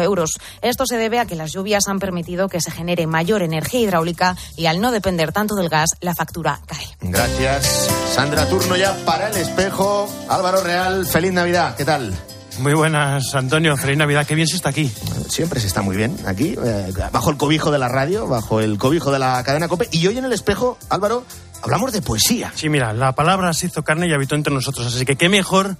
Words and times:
euros. 0.00 0.38
Esto 0.62 0.86
se 0.86 0.96
debe 0.96 1.18
a 1.18 1.26
que 1.26 1.34
las 1.34 1.52
lluvias 1.52 1.88
han 1.88 1.98
permitido 1.98 2.48
que 2.48 2.60
se 2.60 2.70
genere 2.70 3.06
mayor 3.06 3.42
energía 3.42 3.80
hidráulica 3.80 4.36
y 4.56 4.66
al 4.66 4.80
no 4.80 4.92
depender 4.92 5.32
tanto 5.32 5.54
del 5.54 5.68
gas, 5.68 5.90
la 6.00 6.14
factura 6.14 6.60
cae. 6.66 6.86
Gracias. 7.00 7.88
Sandra, 8.12 8.48
turno 8.48 8.76
ya 8.76 8.96
para 9.04 9.28
el 9.28 9.36
espejo. 9.36 10.08
Álvaro 10.28 10.62
Real, 10.62 11.06
feliz 11.06 11.32
Navidad. 11.32 11.76
¿Qué 11.76 11.84
tal? 11.84 12.14
Muy 12.58 12.72
buenas, 12.72 13.34
Antonio. 13.34 13.76
Feliz 13.76 13.98
Navidad. 13.98 14.26
Qué 14.26 14.34
bien 14.34 14.46
se 14.46 14.56
está 14.56 14.68
aquí. 14.68 14.90
Siempre 15.28 15.60
se 15.60 15.66
está 15.66 15.82
muy 15.82 15.96
bien 15.96 16.16
aquí, 16.24 16.54
eh, 16.64 16.92
bajo 17.10 17.30
el 17.30 17.36
cobijo 17.36 17.70
de 17.72 17.78
la 17.78 17.88
radio, 17.88 18.28
bajo 18.28 18.60
el 18.60 18.78
cobijo 18.78 19.10
de 19.10 19.18
la 19.18 19.42
cadena 19.42 19.66
COPE. 19.66 19.88
Y 19.90 20.06
hoy 20.06 20.18
en 20.18 20.24
el 20.24 20.32
espejo, 20.32 20.78
Álvaro, 20.88 21.24
hablamos 21.62 21.92
de 21.92 22.00
poesía. 22.00 22.52
Sí, 22.54 22.68
mira, 22.68 22.92
la 22.92 23.12
palabra 23.12 23.52
se 23.52 23.66
hizo 23.66 23.82
carne 23.82 24.06
y 24.06 24.12
habitó 24.12 24.36
entre 24.36 24.54
nosotros. 24.54 24.86
Así 24.86 25.04
que 25.04 25.16
qué 25.16 25.28
mejor 25.28 25.76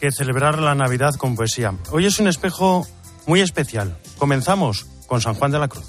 que 0.00 0.10
celebrar 0.10 0.58
la 0.58 0.74
Navidad 0.74 1.14
con 1.14 1.36
poesía. 1.36 1.74
Hoy 1.90 2.06
es 2.06 2.18
un 2.18 2.26
espejo 2.26 2.86
muy 3.26 3.40
especial. 3.40 3.96
Comenzamos 4.18 4.86
con 5.06 5.20
San 5.20 5.34
Juan 5.34 5.52
de 5.52 5.58
la 5.58 5.68
Cruz. 5.68 5.84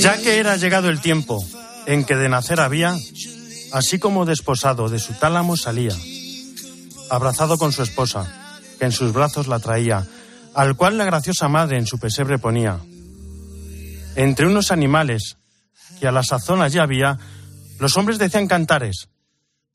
Ya 0.00 0.20
que 0.20 0.38
era 0.38 0.56
llegado 0.56 0.88
el 0.88 1.00
tiempo 1.00 1.44
en 1.86 2.04
que 2.04 2.16
de 2.16 2.28
nacer 2.28 2.60
había, 2.60 2.96
así 3.72 3.98
como 3.98 4.24
desposado 4.24 4.88
de 4.88 4.98
su 4.98 5.14
tálamo 5.14 5.56
salía, 5.56 5.96
abrazado 7.12 7.58
con 7.58 7.72
su 7.72 7.82
esposa, 7.82 8.24
que 8.78 8.86
en 8.86 8.92
sus 8.92 9.12
brazos 9.12 9.46
la 9.46 9.58
traía, 9.58 10.06
al 10.54 10.76
cual 10.76 10.96
la 10.96 11.04
graciosa 11.04 11.46
madre 11.46 11.76
en 11.76 11.86
su 11.86 11.98
pesebre 11.98 12.38
ponía. 12.38 12.78
Entre 14.16 14.46
unos 14.46 14.72
animales 14.72 15.36
que 16.00 16.08
a 16.08 16.10
la 16.10 16.22
sazón 16.22 16.62
allí 16.62 16.78
había, 16.78 17.18
los 17.78 17.98
hombres 17.98 18.18
decían 18.18 18.48
cantares, 18.48 19.10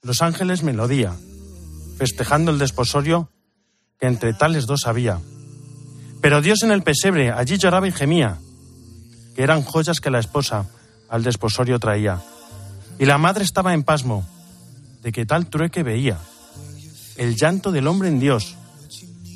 los 0.02 0.23
ángeles 0.23 0.64
melodía, 0.64 1.14
festejando 2.00 2.50
el 2.50 2.58
desposorio 2.58 3.30
que 4.00 4.08
entre 4.08 4.33
tales 4.33 4.66
dos 4.66 4.88
había. 4.88 5.20
Pero 6.22 6.42
Dios 6.42 6.64
en 6.64 6.72
el 6.72 6.81
pesebre 6.81 7.31
allí 7.31 7.59
lloraba 7.59 7.88
y 7.88 7.92
gemía, 7.92 8.39
que 9.36 9.44
eran 9.44 9.61
joyas 9.61 10.00
que 10.00 10.09
la 10.09 10.20
esposa 10.20 10.66
al 11.08 11.22
desposorio 11.22 11.78
traía. 11.78 12.20
Y 12.98 13.06
la 13.06 13.20
madre 13.20 13.44
estaba 13.44 13.76
en 13.76 13.83
pasmo 13.83 14.28
de 15.04 15.11
que 15.11 15.28
tal 15.28 15.52
trueque 15.52 15.83
veía. 15.83 16.17
El 17.18 17.36
llanto 17.36 17.72
del 17.72 17.88
hombre 17.88 18.10
en 18.10 18.20
Dios 18.20 18.56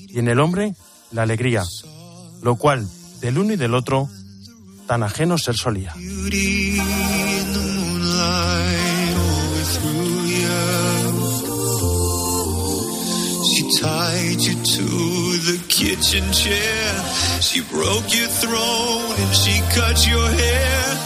y 0.08 0.20
en 0.20 0.28
el 0.28 0.40
hombre 0.40 0.76
la 1.12 1.24
alegría, 1.24 1.64
lo 2.42 2.56
cual 2.56 2.88
del 3.22 3.38
uno 3.38 3.54
y 3.54 3.58
del 3.58 3.74
otro 3.74 4.10
tan 4.88 5.04
ajeno 5.04 5.38
ser 5.38 5.56
solía. 5.56 5.94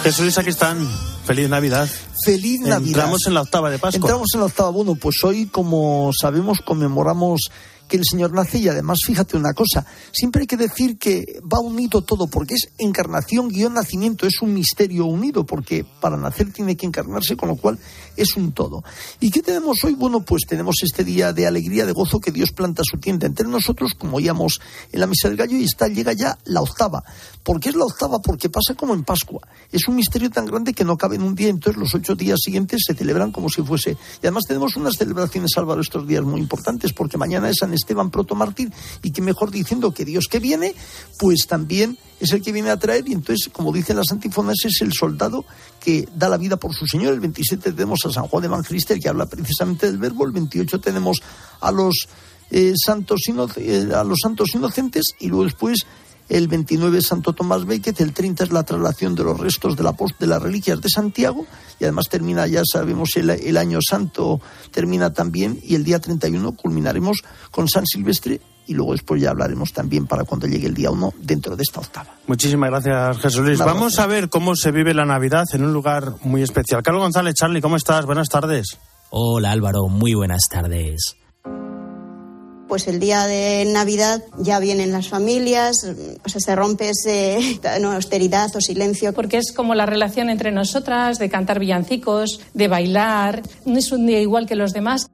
Jesús, 0.04 0.38
aquí 0.38 0.50
están. 0.50 1.15
Feliz 1.26 1.50
Navidad. 1.50 1.90
Feliz 2.24 2.62
Navidad. 2.62 2.88
Entramos 2.88 3.26
en 3.28 3.34
la 3.34 3.42
octava 3.42 3.70
de 3.70 3.80
Pascua. 3.80 3.98
Entramos 3.98 4.28
en 4.34 4.40
la 4.42 4.46
octava. 4.46 4.70
Bueno, 4.70 4.96
pues 4.96 5.24
hoy, 5.24 5.48
como 5.48 6.12
sabemos, 6.20 6.60
conmemoramos 6.64 7.50
que 7.88 7.98
el 7.98 8.04
Señor 8.10 8.34
nace 8.34 8.58
y 8.58 8.68
además 8.68 9.00
fíjate 9.06 9.38
una 9.38 9.54
cosa, 9.54 9.86
siempre 10.12 10.42
hay 10.42 10.48
que 10.48 10.58
decir 10.58 10.98
que 10.98 11.40
va 11.42 11.60
unido 11.60 12.02
todo 12.02 12.28
porque 12.28 12.56
es 12.56 12.70
encarnación 12.78 13.50
guion 13.50 13.74
nacimiento, 13.74 14.26
es 14.26 14.42
un 14.42 14.54
misterio 14.54 15.06
unido 15.06 15.46
porque 15.46 15.86
para 16.02 16.18
nacer 16.18 16.52
tiene 16.52 16.76
que 16.76 16.86
encarnarse, 16.86 17.36
con 17.36 17.50
lo 17.50 17.56
cual 17.56 17.78
es 18.16 18.36
un 18.36 18.52
todo. 18.52 18.84
¿Y 19.20 19.30
qué 19.32 19.42
tenemos 19.42 19.84
hoy? 19.84 19.94
Bueno, 19.94 20.22
pues 20.22 20.44
tenemos 20.48 20.76
este 20.82 21.04
día 21.04 21.34
de 21.34 21.48
alegría, 21.48 21.86
de 21.86 21.92
gozo 21.92 22.20
que 22.20 22.32
Dios 22.32 22.52
planta 22.52 22.84
su 22.84 22.98
tienda 22.98 23.28
entre 23.28 23.48
nosotros, 23.48 23.94
como 23.98 24.18
oíamos 24.18 24.60
en 24.92 25.00
la 25.00 25.08
misa 25.08 25.28
del 25.28 25.38
gallo, 25.38 25.58
y 25.58 25.64
está, 25.64 25.88
llega 25.88 26.14
ya 26.14 26.38
la 26.46 26.62
octava. 26.62 27.04
¿Por 27.44 27.60
qué 27.60 27.70
es 27.70 27.76
la 27.76 27.86
octava? 27.86 28.20
Porque 28.20 28.50
pasa 28.50 28.74
como 28.76 28.94
en 28.94 29.04
Pascua. 29.04 29.42
Es 29.72 29.88
un 29.88 29.96
misterio 29.96 30.30
tan 30.30 30.46
grande 30.46 30.74
que 30.74 30.84
no 30.84 30.98
cabe 30.98 31.16
en 31.16 31.24
un 31.24 31.36
día, 31.36 31.50
entonces 31.50 31.80
los 31.80 31.94
ocho 31.94 32.16
días 32.16 32.40
siguientes 32.42 32.84
se 32.88 32.96
celebran 32.96 33.32
como 33.32 33.50
si 33.50 33.62
fuese. 33.62 33.92
Y 33.92 34.26
además 34.26 34.44
tenemos 34.48 34.76
unas 34.76 34.96
celebraciones, 34.98 35.52
Álvaro, 35.58 35.82
estos 35.82 36.08
días 36.08 36.24
muy 36.24 36.40
importantes, 36.40 36.94
porque 36.94 37.18
mañana 37.18 37.50
es 37.50 37.58
San 37.60 37.75
Esteban 37.76 38.10
protomártir, 38.10 38.72
y 39.04 39.12
que 39.12 39.22
mejor 39.22 39.52
diciendo 39.52 39.94
que 39.94 40.06
Dios 40.06 40.26
que 40.30 40.40
viene, 40.40 40.74
pues 41.20 41.48
también 41.48 41.98
es 42.20 42.32
el 42.32 42.42
que 42.42 42.52
viene 42.52 42.70
a 42.70 42.78
traer, 42.78 43.08
y 43.08 43.14
entonces, 43.14 43.50
como 43.52 43.72
dicen 43.72 43.98
las 43.98 44.12
antífonas, 44.12 44.58
es 44.64 44.82
el 44.82 44.94
soldado 44.94 45.46
que 45.80 46.08
da 46.16 46.30
la 46.30 46.38
vida 46.38 46.58
por 46.58 46.74
su 46.74 46.88
Señor. 46.88 47.14
El 47.14 47.20
27 47.20 47.72
tenemos 47.74 48.00
a 48.06 48.12
San 48.12 48.28
Juan 48.28 48.46
Evangelista, 48.46 48.98
que 48.98 49.10
habla 49.10 49.26
precisamente 49.26 49.86
del 49.86 49.98
verbo. 49.98 50.26
El 50.26 50.32
28 50.32 50.80
tenemos 50.80 51.22
a 51.62 51.72
los, 51.72 52.08
eh, 52.52 52.74
santos, 52.76 53.22
eh, 53.58 53.90
a 53.94 54.04
los 54.04 54.20
santos 54.22 54.50
inocentes, 54.56 55.04
y 55.20 55.28
luego 55.28 55.44
después 55.44 55.86
el 56.30 56.48
29 56.48 56.98
es 56.98 57.08
Santo 57.08 57.34
Tomás 57.34 57.66
Becket, 57.66 58.00
el 58.02 58.14
30 58.14 58.46
es 58.46 58.52
la 58.52 58.64
traslación 58.64 59.16
de 59.16 59.24
los 59.24 59.40
restos 59.40 59.76
de, 59.76 59.84
la, 59.84 59.96
de 60.20 60.28
las 60.28 60.42
reliquias 60.42 60.82
de 60.82 60.90
Santiago 60.90 61.46
y 61.80 61.84
además 61.84 62.06
termina, 62.10 62.48
ya 62.48 62.62
sabemos, 62.66 63.16
el, 63.16 63.30
el, 63.30 63.58
año 63.58 63.80
santo 63.88 64.42
termina 64.72 65.14
también 65.14 65.60
y 65.62 65.76
el 65.76 65.84
día 65.84 66.00
31 66.00 66.54
culminaremos 66.54 67.24
con 67.52 67.68
San 67.68 67.86
Silvestre 67.86 68.42
y 68.68 68.74
luego 68.74 68.94
después 68.94 69.22
ya 69.22 69.30
hablaremos 69.30 69.74
también 69.74 70.08
para 70.08 70.24
cuando 70.24 70.48
llegue 70.48 70.68
el 70.68 70.74
día 70.74 70.90
1 70.90 71.14
dentro 71.20 71.56
de 71.56 71.64
esta 71.64 71.82
octava. 71.82 72.16
Muchísimas 72.26 72.70
gracias, 72.72 73.20
Jesús 73.20 73.46
Luis. 73.46 73.60
Vamos 73.60 74.00
a 74.00 74.08
ver 74.08 74.30
cómo 74.30 74.56
se 74.56 74.72
vive 74.72 74.94
la 74.94 75.06
Navidad 75.06 75.46
en 75.54 75.64
un 75.64 75.74
lugar 75.74 76.14
muy 76.24 76.42
especial. 76.42 76.82
Carlos 76.82 77.04
González, 77.04 77.36
Charlie, 77.36 77.62
¿cómo 77.62 77.76
estás? 77.76 78.06
Buenas 78.06 78.30
tardes. 78.30 78.80
Hola 79.12 79.52
Álvaro, 79.52 79.88
muy 79.88 80.16
buenas 80.16 80.42
tardes 80.50 81.18
pues 82.68 82.88
el 82.88 83.00
día 83.00 83.26
de 83.26 83.66
Navidad 83.66 84.24
ya 84.40 84.60
vienen 84.60 84.92
las 84.92 85.10
familias, 85.10 85.86
o 86.24 86.30
sea, 86.30 86.42
se 86.42 86.56
rompe 86.56 86.90
ese 86.90 87.60
no, 87.82 87.92
austeridad 87.92 88.56
o 88.56 88.62
silencio. 88.62 89.14
Porque 89.14 89.38
es 89.38 89.52
como 89.52 89.76
la 89.76 89.86
relación 89.86 90.30
entre 90.30 90.52
nosotras, 90.52 91.20
de 91.20 91.30
cantar 91.30 91.60
villancicos, 91.60 92.42
de 92.54 92.68
bailar, 92.68 93.44
no 93.66 93.78
es 93.78 93.92
un 93.92 94.06
día 94.06 94.20
igual 94.22 94.46
que 94.46 94.56
los 94.56 94.74
demás. 94.74 95.08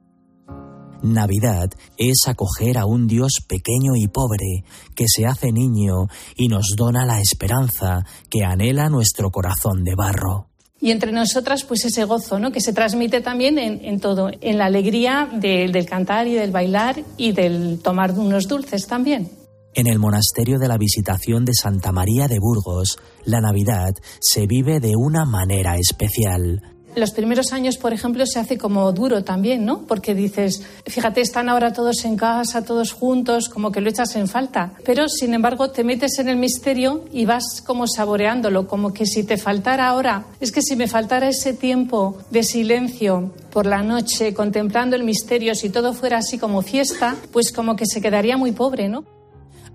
Navidad 1.02 1.68
es 1.96 2.22
acoger 2.28 2.78
a 2.78 2.86
un 2.86 3.08
Dios 3.08 3.38
pequeño 3.48 3.96
y 3.96 4.06
pobre 4.06 4.64
que 4.94 5.06
se 5.08 5.26
hace 5.26 5.50
niño 5.50 6.06
y 6.36 6.46
nos 6.46 6.74
dona 6.76 7.04
la 7.04 7.20
esperanza 7.20 8.04
que 8.30 8.44
anhela 8.44 8.88
nuestro 8.88 9.30
corazón 9.30 9.82
de 9.82 9.96
barro 9.96 10.51
y 10.82 10.90
entre 10.90 11.12
nosotras 11.12 11.64
pues 11.64 11.84
ese 11.84 12.04
gozo 12.04 12.40
¿no? 12.40 12.50
que 12.50 12.60
se 12.60 12.72
transmite 12.72 13.20
también 13.20 13.56
en, 13.56 14.00
todo, 14.00 14.30
en 14.40 14.58
la 14.58 14.66
alegría 14.66 15.30
del 15.32 15.86
cantar 15.86 16.26
y 16.26 16.34
del 16.34 16.50
bailar 16.50 17.02
y 17.16 17.30
del 17.30 17.78
tomar 17.80 18.10
unos 18.18 18.48
dulces 18.48 18.88
también. 18.88 19.30
En 19.74 19.86
el 19.86 19.98
monasterio 19.98 20.58
de 20.58 20.68
la 20.68 20.76
Visitación 20.76 21.44
de 21.46 21.54
Santa 21.54 21.92
María 21.92 22.26
de 22.26 22.38
Burgos, 22.38 22.98
la 23.24 23.40
Navidad 23.40 23.94
se 24.20 24.46
vive 24.46 24.80
de 24.80 24.92
una 24.96 25.24
manera 25.24 25.76
especial. 25.76 26.60
Los 26.94 27.12
primeros 27.12 27.52
años, 27.52 27.78
por 27.78 27.92
ejemplo, 27.92 28.26
se 28.26 28.38
hace 28.38 28.58
como 28.58 28.92
duro 28.92 29.24
también, 29.24 29.64
¿no? 29.64 29.80
Porque 29.88 30.14
dices, 30.14 30.62
fíjate, 30.86 31.22
están 31.22 31.48
ahora 31.48 31.72
todos 31.72 32.04
en 32.04 32.16
casa, 32.16 32.64
todos 32.64 32.92
juntos, 32.92 33.48
como 33.48 33.72
que 33.72 33.80
lo 33.80 33.88
echas 33.88 34.14
en 34.16 34.28
falta. 34.28 34.72
Pero, 34.84 35.08
sin 35.08 35.32
embargo, 35.32 35.70
te 35.70 35.84
metes 35.84 36.18
en 36.18 36.28
el 36.28 36.36
misterio 36.36 37.04
y 37.10 37.24
vas 37.24 37.62
como 37.64 37.86
saboreándolo, 37.86 38.68
como 38.68 38.92
que 38.92 39.06
si 39.06 39.24
te 39.24 39.38
faltara 39.38 39.88
ahora, 39.88 40.26
es 40.38 40.52
que 40.52 40.60
si 40.60 40.76
me 40.76 40.86
faltara 40.86 41.28
ese 41.28 41.54
tiempo 41.54 42.18
de 42.30 42.42
silencio 42.42 43.32
por 43.50 43.64
la 43.64 43.82
noche, 43.82 44.34
contemplando 44.34 44.94
el 44.94 45.04
misterio, 45.04 45.54
si 45.54 45.70
todo 45.70 45.94
fuera 45.94 46.18
así 46.18 46.36
como 46.38 46.60
fiesta, 46.60 47.16
pues 47.32 47.52
como 47.52 47.74
que 47.74 47.86
se 47.86 48.02
quedaría 48.02 48.36
muy 48.36 48.52
pobre, 48.52 48.88
¿no? 48.88 49.04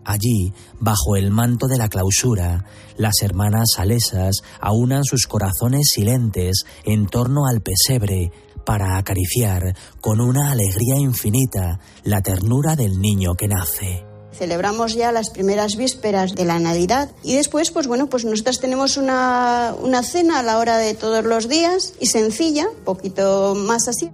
Allí, 0.07 0.53
bajo 0.79 1.17
el 1.17 1.31
manto 1.31 1.67
de 1.67 1.77
la 1.77 1.89
clausura, 1.89 2.63
las 2.95 3.21
hermanas 3.21 3.71
salesas 3.75 4.37
aunan 4.61 5.03
sus 5.03 5.27
corazones 5.27 5.89
silentes 5.93 6.63
en 6.85 7.07
torno 7.07 7.45
al 7.45 7.59
pesebre 7.59 8.31
para 8.65 8.97
acariciar 8.97 9.75
con 9.99 10.21
una 10.21 10.51
alegría 10.51 10.95
infinita 10.95 11.81
la 12.05 12.21
ternura 12.21 12.77
del 12.77 13.01
niño 13.01 13.35
que 13.35 13.49
nace. 13.49 14.05
Celebramos 14.31 14.95
ya 14.95 15.11
las 15.11 15.29
primeras 15.29 15.75
vísperas 15.75 16.35
de 16.35 16.45
la 16.45 16.59
Navidad 16.59 17.11
y 17.21 17.35
después, 17.35 17.71
pues 17.71 17.87
bueno, 17.87 18.07
pues 18.07 18.23
nosotras 18.23 18.61
tenemos 18.61 18.95
una, 18.95 19.75
una 19.81 20.03
cena 20.03 20.39
a 20.39 20.43
la 20.43 20.57
hora 20.57 20.77
de 20.77 20.93
todos 20.93 21.25
los 21.25 21.49
días 21.49 21.95
y 21.99 22.05
sencilla, 22.05 22.67
poquito 22.85 23.55
más 23.55 23.89
así. 23.89 24.09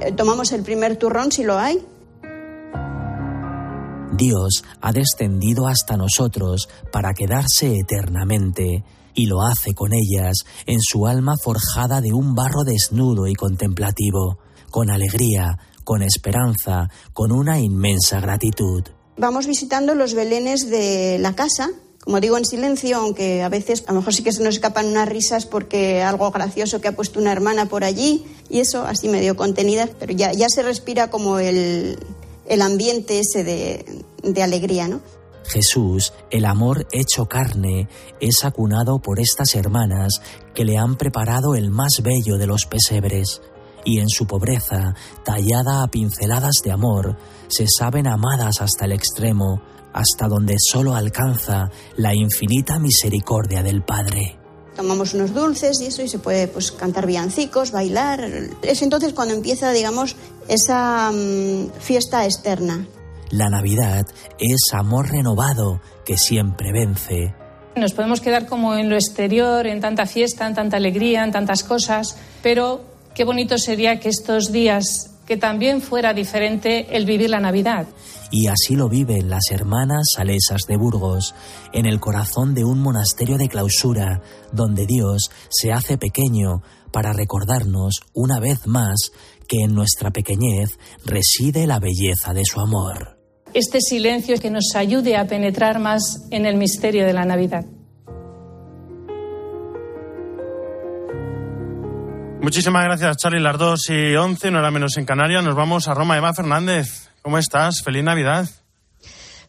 Eh, 0.00 0.12
tomamos 0.12 0.52
el 0.52 0.62
primer 0.62 0.96
turrón 0.98 1.32
si 1.32 1.42
lo 1.42 1.58
hay, 1.58 1.84
Dios 4.16 4.64
ha 4.80 4.92
descendido 4.92 5.66
hasta 5.66 5.96
nosotros 5.96 6.68
para 6.92 7.14
quedarse 7.14 7.78
eternamente, 7.78 8.84
y 9.14 9.26
lo 9.26 9.42
hace 9.42 9.74
con 9.74 9.92
ellas 9.92 10.38
en 10.66 10.80
su 10.80 11.06
alma 11.06 11.34
forjada 11.36 12.00
de 12.00 12.12
un 12.12 12.34
barro 12.34 12.64
desnudo 12.64 13.26
y 13.26 13.34
contemplativo, 13.34 14.38
con 14.70 14.90
alegría, 14.90 15.58
con 15.84 16.02
esperanza, 16.02 16.90
con 17.12 17.30
una 17.30 17.60
inmensa 17.60 18.20
gratitud. 18.20 18.82
Vamos 19.16 19.46
visitando 19.46 19.94
los 19.94 20.14
belenes 20.14 20.68
de 20.68 21.18
la 21.20 21.34
casa, 21.34 21.70
como 22.02 22.20
digo, 22.20 22.36
en 22.36 22.44
silencio, 22.44 22.98
aunque 22.98 23.42
a 23.42 23.48
veces 23.48 23.84
a 23.86 23.92
lo 23.92 24.00
mejor 24.00 24.12
sí 24.12 24.22
que 24.22 24.32
se 24.32 24.42
nos 24.42 24.54
escapan 24.54 24.88
unas 24.88 25.08
risas 25.08 25.46
porque 25.46 26.02
algo 26.02 26.30
gracioso 26.30 26.80
que 26.80 26.88
ha 26.88 26.96
puesto 26.96 27.20
una 27.20 27.32
hermana 27.32 27.66
por 27.66 27.84
allí 27.84 28.24
y 28.50 28.60
eso, 28.60 28.84
así 28.84 29.08
medio 29.08 29.36
contenida, 29.36 29.88
pero 29.98 30.12
ya, 30.12 30.32
ya 30.32 30.48
se 30.48 30.62
respira 30.62 31.08
como 31.08 31.38
el, 31.38 31.98
el 32.46 32.62
ambiente 32.62 33.20
ese 33.20 33.44
de, 33.44 34.04
de 34.22 34.42
alegría, 34.42 34.88
¿no? 34.88 35.00
Jesús, 35.46 36.12
el 36.30 36.46
amor 36.46 36.86
hecho 36.90 37.26
carne, 37.26 37.88
es 38.20 38.44
acunado 38.44 38.98
por 39.00 39.20
estas 39.20 39.54
hermanas 39.54 40.20
que 40.54 40.64
le 40.64 40.78
han 40.78 40.96
preparado 40.96 41.54
el 41.54 41.70
más 41.70 42.00
bello 42.02 42.38
de 42.38 42.46
los 42.46 42.66
pesebres, 42.66 43.42
y 43.84 44.00
en 44.00 44.08
su 44.08 44.26
pobreza, 44.26 44.94
tallada 45.24 45.82
a 45.82 45.88
pinceladas 45.88 46.54
de 46.64 46.72
amor, 46.72 47.16
se 47.48 47.66
saben 47.68 48.06
amadas 48.06 48.60
hasta 48.60 48.86
el 48.86 48.92
extremo, 48.92 49.60
hasta 49.92 50.26
donde 50.26 50.56
solo 50.58 50.94
alcanza 50.94 51.70
la 51.96 52.14
infinita 52.14 52.78
misericordia 52.78 53.62
del 53.62 53.82
Padre. 53.82 54.38
Tomamos 54.74 55.14
unos 55.14 55.32
dulces 55.32 55.80
y 55.80 55.86
eso, 55.86 56.02
y 56.02 56.08
se 56.08 56.18
puede 56.18 56.48
pues, 56.48 56.72
cantar 56.72 57.06
villancicos, 57.06 57.70
bailar. 57.70 58.28
Es 58.62 58.82
entonces 58.82 59.12
cuando 59.12 59.34
empieza, 59.34 59.70
digamos, 59.70 60.16
esa 60.48 61.10
mm, 61.12 61.72
fiesta 61.80 62.24
externa. 62.24 62.86
La 63.30 63.48
Navidad 63.48 64.06
es 64.38 64.72
amor 64.72 65.10
renovado 65.10 65.80
que 66.04 66.16
siempre 66.16 66.72
vence. 66.72 67.34
Nos 67.76 67.92
podemos 67.92 68.20
quedar 68.20 68.46
como 68.46 68.76
en 68.76 68.88
lo 68.88 68.94
exterior, 68.94 69.66
en 69.66 69.80
tanta 69.80 70.06
fiesta, 70.06 70.46
en 70.46 70.54
tanta 70.54 70.76
alegría, 70.76 71.24
en 71.24 71.32
tantas 71.32 71.64
cosas, 71.64 72.16
pero 72.42 72.82
qué 73.14 73.24
bonito 73.24 73.58
sería 73.58 73.98
que 73.98 74.08
estos 74.08 74.52
días 74.52 75.10
que 75.26 75.36
también 75.36 75.80
fuera 75.80 76.12
diferente 76.12 76.96
el 76.96 77.06
vivir 77.06 77.30
la 77.30 77.40
Navidad. 77.40 77.86
Y 78.30 78.48
así 78.48 78.74
lo 78.74 78.88
viven 78.88 79.30
las 79.30 79.50
hermanas 79.50 80.02
salesas 80.14 80.62
de 80.68 80.76
Burgos, 80.76 81.34
en 81.72 81.86
el 81.86 82.00
corazón 82.00 82.54
de 82.54 82.64
un 82.64 82.80
monasterio 82.80 83.38
de 83.38 83.48
clausura, 83.48 84.22
donde 84.52 84.86
Dios 84.86 85.30
se 85.48 85.72
hace 85.72 85.98
pequeño 85.98 86.62
para 86.90 87.12
recordarnos 87.12 88.00
una 88.12 88.38
vez 88.40 88.66
más 88.66 89.12
que 89.48 89.62
en 89.64 89.74
nuestra 89.74 90.10
pequeñez 90.10 90.78
reside 91.04 91.66
la 91.66 91.78
belleza 91.78 92.32
de 92.32 92.44
su 92.44 92.60
amor. 92.60 93.18
Este 93.54 93.80
silencio 93.80 94.36
que 94.40 94.50
nos 94.50 94.74
ayude 94.74 95.16
a 95.16 95.26
penetrar 95.26 95.78
más 95.78 96.26
en 96.30 96.44
el 96.44 96.56
misterio 96.56 97.06
de 97.06 97.12
la 97.12 97.24
Navidad. 97.24 97.64
Muchísimas 102.40 102.84
gracias, 102.84 103.16
Charlie. 103.16 103.40
Las 103.40 103.56
2 103.56 103.90
y 103.90 104.16
11, 104.16 104.50
no 104.50 104.58
era 104.58 104.70
menos 104.70 104.96
en 104.98 105.06
Canarias. 105.06 105.42
Nos 105.42 105.54
vamos 105.54 105.88
a 105.88 105.94
Roma. 105.94 106.16
Eva 106.16 106.34
Fernández, 106.34 107.08
¿cómo 107.22 107.38
estás? 107.38 107.82
Feliz 107.82 108.04
Navidad. 108.04 108.48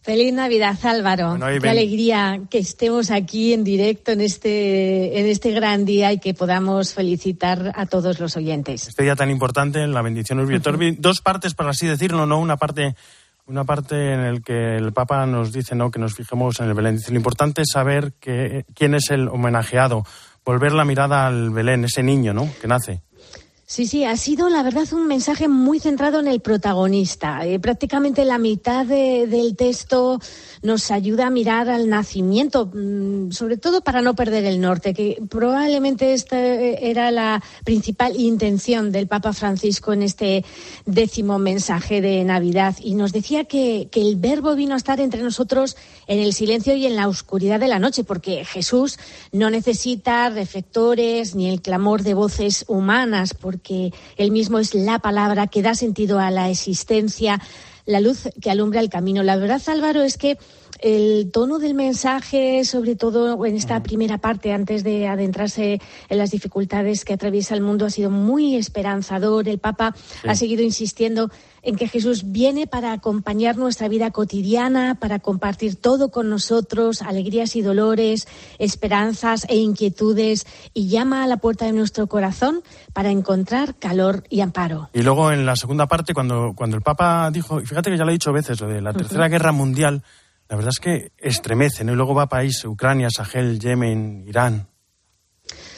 Feliz 0.05 0.33
Navidad, 0.33 0.77
Álvaro. 0.83 1.35
Qué 1.59 1.67
alegría 1.67 2.39
que 2.51 2.59
estemos 2.59 3.09
aquí 3.09 3.53
en 3.53 3.63
directo 3.63 4.11
en 4.11 4.21
este, 4.21 5.19
en 5.19 5.25
este 5.25 5.49
gran 5.49 5.83
día 5.83 6.13
y 6.13 6.19
que 6.19 6.35
podamos 6.35 6.93
felicitar 6.93 7.71
a 7.75 7.87
todos 7.87 8.19
los 8.19 8.37
oyentes. 8.37 8.87
Este 8.87 9.01
día 9.01 9.15
tan 9.15 9.31
importante, 9.31 9.87
la 9.87 10.03
bendición 10.03 10.39
Urbi 10.41 10.57
uh 10.57 10.95
Dos 10.99 11.21
partes, 11.21 11.55
para 11.55 11.71
así 11.71 11.87
decirlo, 11.87 12.27
¿no? 12.27 12.39
Una 12.39 12.55
parte, 12.55 12.95
una 13.47 13.63
parte 13.63 14.13
en 14.13 14.33
la 14.35 14.39
que 14.41 14.77
el 14.77 14.93
Papa 14.93 15.25
nos 15.25 15.51
dice 15.51 15.73
¿no? 15.73 15.89
que 15.89 15.97
nos 15.97 16.13
fijemos 16.13 16.59
en 16.59 16.67
el 16.67 16.75
Belén. 16.75 16.97
Dice, 16.97 17.09
lo 17.09 17.17
importante 17.17 17.63
es 17.63 17.69
saber 17.73 18.13
que, 18.19 18.63
quién 18.75 18.93
es 18.93 19.09
el 19.09 19.27
homenajeado 19.27 20.03
volver 20.45 20.73
la 20.73 20.85
mirada 20.85 21.25
al 21.25 21.49
Belén, 21.49 21.83
ese 21.83 22.03
niño, 22.03 22.31
¿no? 22.31 22.47
Que 22.61 22.67
nace. 22.67 23.01
Sí, 23.67 23.87
sí, 23.87 24.03
ha 24.03 24.15
sido 24.15 24.47
la 24.47 24.61
verdad 24.61 24.85
un 24.93 25.07
mensaje 25.07 25.47
muy 25.47 25.79
centrado 25.79 26.19
en 26.19 26.27
el 26.27 26.39
protagonista. 26.39 27.47
Eh, 27.47 27.59
prácticamente 27.59 28.23
la 28.23 28.37
mitad 28.37 28.85
del 28.85 29.55
texto 29.55 30.19
nos 30.61 30.91
ayuda 30.91 31.25
a 31.25 31.29
mirar 31.31 31.67
al 31.69 31.89
nacimiento, 31.89 32.67
mm, 32.71 33.31
sobre 33.31 33.57
todo 33.57 33.81
para 33.81 34.03
no 34.03 34.15
perder 34.15 34.45
el 34.45 34.61
norte, 34.61 34.93
que 34.93 35.19
probablemente 35.31 36.13
esta 36.13 36.39
era 36.39 37.09
la 37.09 37.41
principal 37.63 38.15
intención 38.19 38.91
del 38.91 39.07
Papa 39.07 39.33
Francisco 39.33 39.93
en 39.93 40.03
este 40.03 40.45
décimo 40.85 41.39
mensaje 41.39 42.01
de 42.01 42.23
Navidad. 42.23 42.75
Y 42.79 42.93
nos 42.93 43.13
decía 43.13 43.45
que, 43.45 43.87
que 43.91 44.01
el 44.01 44.17
verbo 44.17 44.53
vino 44.53 44.75
a 44.75 44.77
estar 44.77 44.99
entre 44.99 45.23
nosotros 45.23 45.75
en 46.05 46.19
el 46.19 46.33
silencio 46.33 46.75
y 46.75 46.85
en 46.85 46.95
la 46.95 47.07
oscuridad 47.07 47.59
de 47.59 47.67
la 47.67 47.79
noche, 47.79 48.03
porque 48.03 48.45
Jesús 48.45 48.99
no 49.31 49.49
necesita 49.49 50.29
reflectores 50.29 51.33
ni 51.33 51.49
el 51.49 51.63
clamor 51.63 52.03
de 52.03 52.13
voces 52.13 52.63
humanas 52.67 53.33
porque 53.55 53.93
Él 54.17 54.31
mismo 54.31 54.59
es 54.59 54.75
la 54.75 54.99
palabra 54.99 55.47
que 55.47 55.61
da 55.61 55.75
sentido 55.75 56.19
a 56.19 56.29
la 56.29 56.49
existencia, 56.49 57.41
la 57.85 58.01
luz 58.01 58.27
que 58.41 58.51
alumbra 58.51 58.81
el 58.81 58.89
camino. 58.89 59.23
La 59.23 59.37
verdad, 59.37 59.61
Álvaro, 59.67 60.01
es 60.01 60.17
que 60.17 60.37
el 60.79 61.31
tono 61.31 61.59
del 61.59 61.73
mensaje, 61.73 62.63
sobre 62.65 62.95
todo 62.95 63.45
en 63.45 63.55
esta 63.55 63.81
primera 63.83 64.17
parte, 64.17 64.53
antes 64.53 64.83
de 64.83 65.07
adentrarse 65.07 65.79
en 66.09 66.17
las 66.17 66.31
dificultades 66.31 67.05
que 67.05 67.13
atraviesa 67.13 67.55
el 67.55 67.61
mundo, 67.61 67.85
ha 67.85 67.89
sido 67.89 68.09
muy 68.09 68.55
esperanzador. 68.55 69.47
El 69.47 69.59
Papa 69.59 69.95
ha 70.27 70.35
seguido 70.35 70.63
insistiendo 70.63 71.29
en 71.65 71.75
que 71.75 71.87
Jesús 71.87 72.31
viene 72.31 72.67
para 72.67 72.93
acompañar 72.93 73.57
nuestra 73.57 73.87
vida 73.87 74.11
cotidiana, 74.11 74.95
para 74.95 75.19
compartir 75.19 75.75
todo 75.75 76.09
con 76.09 76.29
nosotros, 76.29 77.01
alegrías 77.01 77.55
y 77.55 77.61
dolores, 77.61 78.27
esperanzas 78.59 79.45
e 79.49 79.57
inquietudes, 79.57 80.45
y 80.73 80.87
llama 80.87 81.23
a 81.23 81.27
la 81.27 81.37
puerta 81.37 81.65
de 81.65 81.73
nuestro 81.73 82.07
corazón 82.07 82.61
para 82.93 83.09
encontrar 83.09 83.75
calor 83.75 84.23
y 84.29 84.41
amparo. 84.41 84.89
Y 84.93 85.01
luego 85.01 85.31
en 85.31 85.45
la 85.45 85.55
segunda 85.55 85.87
parte, 85.87 86.13
cuando, 86.13 86.53
cuando 86.55 86.77
el 86.77 86.83
Papa 86.83 87.29
dijo, 87.31 87.59
y 87.59 87.65
fíjate 87.65 87.89
que 87.89 87.97
ya 87.97 88.03
lo 88.03 88.11
he 88.11 88.13
dicho 88.13 88.31
veces, 88.31 88.61
lo 88.61 88.67
de 88.67 88.81
la 88.81 88.93
Tercera 88.93 89.27
Guerra 89.27 89.51
Mundial, 89.51 90.03
la 90.47 90.55
verdad 90.55 90.71
es 90.73 90.79
que 90.79 91.11
estremece, 91.17 91.83
¿no? 91.83 91.93
Y 91.93 91.95
luego 91.95 92.13
va 92.13 92.23
a 92.23 92.29
país, 92.29 92.63
Ucrania, 92.65 93.09
Sahel, 93.09 93.59
Yemen, 93.59 94.25
Irán. 94.27 94.67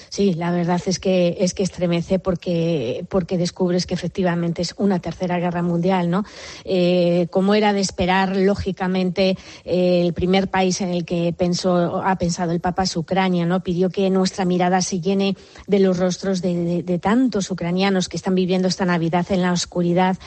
Sí, 0.10 0.34
la 0.34 0.52
verdad 0.52 0.82
es 0.86 1.00
que 1.00 1.38
es 1.42 1.54
que 1.54 1.64
estremece 1.64 2.18
porque 2.18 3.06
porque 3.10 3.38
descubres 3.38 3.86
que 3.86 3.94
efectivamente 3.94 4.62
es 4.62 4.74
una 4.78 5.00
tercera 5.00 5.38
guerra 5.38 5.62
mundial, 5.62 6.10
¿no? 6.10 6.24
Eh, 6.64 7.28
como 7.30 7.54
era 7.54 7.74
de 7.74 7.82
esperar, 7.82 8.36
lógicamente 8.36 9.38
eh, 9.66 10.02
el 10.02 10.14
primer 10.14 10.48
país 10.50 10.82
en 10.82 10.90
el 10.90 11.06
que 11.06 11.34
pensó 11.38 12.02
ha 12.04 12.18
pensado 12.18 12.52
el 12.52 12.62
Papa 12.62 12.84
es 12.84 12.96
Ucrania, 12.96 13.46
¿no? 13.46 13.62
Pidió 13.62 13.90
que 13.90 14.10
nuestra 14.10 14.46
mirada 14.46 14.82
se 14.82 15.02
llene 15.02 15.36
de 15.68 15.80
los 15.80 15.98
rostros 15.98 16.42
de 16.42 17.00
tantos 17.02 17.52
ucranianos 17.52 18.08
que 18.10 18.18
están 18.18 18.36
viviendo 18.36 18.68
esta 18.68 18.86
Navidad 18.86 19.26
en 19.30 19.42
la 19.42 19.52
oscuridad 19.52 20.18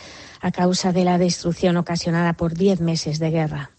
a 0.40 0.52
causa 0.52 0.92
de 0.92 1.04
la 1.04 1.18
destrucción 1.18 1.76
ocasionada 1.76 2.34
por 2.34 2.54
diez 2.54 2.80
meses 2.80 3.18
de 3.18 3.30
guerra. 3.30 3.70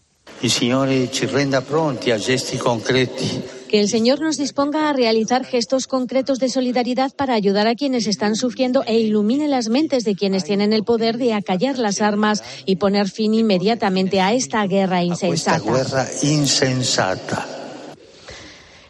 Que 3.68 3.80
el 3.80 3.88
Señor 3.88 4.20
nos 4.20 4.36
disponga 4.36 4.90
a 4.90 4.92
realizar 4.92 5.44
gestos 5.44 5.86
concretos 5.86 6.38
de 6.38 6.48
solidaridad 6.48 7.14
para 7.14 7.34
ayudar 7.34 7.66
a 7.66 7.74
quienes 7.74 8.06
están 8.06 8.36
sufriendo 8.36 8.82
e 8.84 8.98
ilumine 8.98 9.48
las 9.48 9.68
mentes 9.68 10.04
de 10.04 10.14
quienes 10.14 10.44
tienen 10.44 10.72
el 10.72 10.84
poder 10.84 11.16
de 11.16 11.32
acallar 11.32 11.78
las 11.78 12.02
armas 12.02 12.42
y 12.66 12.76
poner 12.76 13.08
fin 13.08 13.34
inmediatamente 13.34 14.20
a 14.20 14.34
esta 14.34 14.66
guerra 14.66 15.02
insensata. 15.04 15.60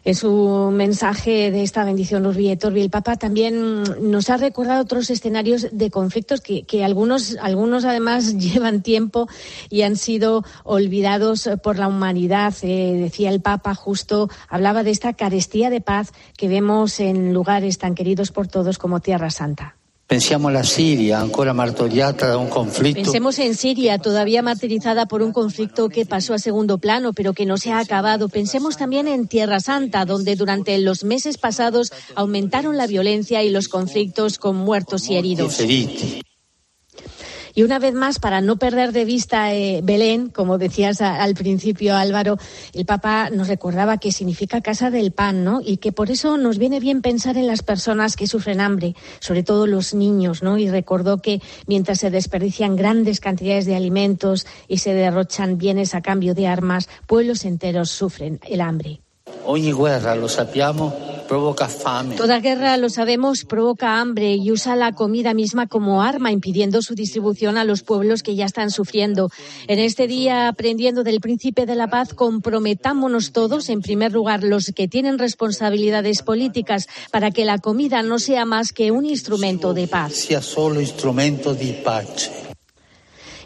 En 0.04 0.16
su 0.16 0.70
mensaje 0.72 1.52
de 1.52 1.62
esta 1.62 1.84
bendición 1.84 2.26
Urbi 2.26 2.50
et 2.50 2.64
el 2.64 2.90
Papa 2.90 3.16
también 3.16 3.84
nos 4.00 4.30
ha 4.30 4.36
recordado 4.36 4.82
otros 4.82 5.10
escenarios 5.10 5.68
de 5.70 5.90
conflictos 5.90 6.40
que, 6.40 6.84
algunos, 6.84 7.36
algunos 7.40 7.84
además 7.84 8.34
llevan 8.38 8.82
tiempo 8.82 9.28
y 9.70 9.82
han 9.82 9.96
sido 9.96 10.44
olvidados 10.64 11.48
por 11.62 11.78
la 11.78 11.86
humanidad. 11.86 12.52
Eh, 12.62 12.98
decía 13.00 13.30
el 13.30 13.40
Papa 13.40 13.76
justo, 13.76 14.28
hablaba 14.48 14.82
de 14.82 14.90
esta 14.90 15.12
carestía 15.12 15.70
de 15.70 15.80
paz 15.80 16.12
que 16.36 16.48
vemos 16.48 16.98
en 16.98 17.32
lugares 17.32 17.78
tan 17.78 17.94
queridos 17.94 18.32
por 18.32 18.48
todos 18.48 18.78
como 18.78 18.98
Tierra 18.98 19.30
Santa. 19.30 19.76
Pensemos 23.02 23.38
en 23.38 23.54
Siria, 23.54 23.96
todavía 23.96 24.42
martirizada 24.42 25.06
por 25.06 25.22
un 25.22 25.32
conflicto 25.32 25.88
que 25.88 26.04
pasó 26.04 26.34
a 26.34 26.38
segundo 26.38 26.76
plano, 26.76 27.14
pero 27.14 27.32
que 27.32 27.46
no 27.46 27.56
se 27.56 27.72
ha 27.72 27.78
acabado. 27.78 28.28
Pensemos 28.28 28.76
también 28.76 29.08
en 29.08 29.26
Tierra 29.26 29.60
Santa, 29.60 30.04
donde 30.04 30.36
durante 30.36 30.76
los 30.78 31.04
meses 31.04 31.38
pasados 31.38 31.92
aumentaron 32.14 32.76
la 32.76 32.86
violencia 32.86 33.42
y 33.42 33.48
los 33.48 33.68
conflictos 33.68 34.36
con 34.36 34.56
muertos 34.56 35.08
y 35.08 35.16
heridos. 35.16 35.58
Y 37.54 37.62
una 37.62 37.78
vez 37.78 37.94
más, 37.94 38.18
para 38.18 38.40
no 38.40 38.56
perder 38.56 38.92
de 38.92 39.04
vista 39.04 39.54
eh, 39.54 39.80
Belén, 39.82 40.30
como 40.30 40.58
decías 40.58 41.00
al 41.00 41.34
principio, 41.34 41.96
Álvaro, 41.96 42.38
el 42.72 42.86
Papa 42.86 43.28
nos 43.30 43.48
recordaba 43.48 43.98
que 43.98 44.12
significa 44.12 44.62
casa 44.62 44.90
del 44.90 45.12
pan, 45.12 45.44
¿no? 45.44 45.60
Y 45.62 45.76
que 45.76 45.92
por 45.92 46.10
eso 46.10 46.38
nos 46.38 46.58
viene 46.58 46.80
bien 46.80 47.02
pensar 47.02 47.36
en 47.36 47.46
las 47.46 47.62
personas 47.62 48.16
que 48.16 48.26
sufren 48.26 48.60
hambre, 48.60 48.94
sobre 49.20 49.42
todo 49.42 49.66
los 49.66 49.92
niños, 49.92 50.42
¿no? 50.42 50.56
Y 50.56 50.70
recordó 50.70 51.18
que 51.18 51.42
mientras 51.66 52.00
se 52.00 52.10
desperdician 52.10 52.76
grandes 52.76 53.20
cantidades 53.20 53.66
de 53.66 53.76
alimentos 53.76 54.46
y 54.66 54.78
se 54.78 54.94
derrochan 54.94 55.58
bienes 55.58 55.94
a 55.94 56.00
cambio 56.00 56.34
de 56.34 56.46
armas, 56.46 56.88
pueblos 57.06 57.44
enteros 57.44 57.90
sufren 57.90 58.40
el 58.48 58.60
hambre. 58.62 59.00
Toda 62.16 62.40
guerra, 62.40 62.76
lo 62.76 62.90
sabemos, 62.90 63.44
provoca 63.44 64.00
hambre 64.00 64.34
y 64.34 64.50
usa 64.50 64.76
la 64.76 64.92
comida 64.92 65.32
misma 65.32 65.66
como 65.66 66.02
arma, 66.02 66.30
impidiendo 66.30 66.82
su 66.82 66.94
distribución 66.94 67.56
a 67.56 67.64
los 67.64 67.82
pueblos 67.82 68.22
que 68.22 68.34
ya 68.34 68.44
están 68.44 68.70
sufriendo. 68.70 69.30
En 69.66 69.78
este 69.78 70.06
día, 70.06 70.48
aprendiendo 70.48 71.04
del 71.04 71.20
príncipe 71.20 71.64
de 71.64 71.74
la 71.74 71.88
paz, 71.88 72.12
comprometámonos 72.12 73.32
todos, 73.32 73.70
en 73.70 73.80
primer 73.80 74.12
lugar, 74.12 74.44
los 74.44 74.72
que 74.74 74.88
tienen 74.88 75.18
responsabilidades 75.18 76.22
políticas, 76.22 76.86
para 77.10 77.30
que 77.30 77.46
la 77.46 77.58
comida 77.58 78.02
no 78.02 78.18
sea 78.18 78.44
más 78.44 78.74
que 78.74 78.90
un 78.90 79.06
instrumento 79.06 79.72
de 79.72 79.88
paz. 79.88 80.12
Sea 80.12 80.42
solo 80.42 80.82
instrumento 80.82 81.54
de 81.54 81.72
paz. 81.82 82.41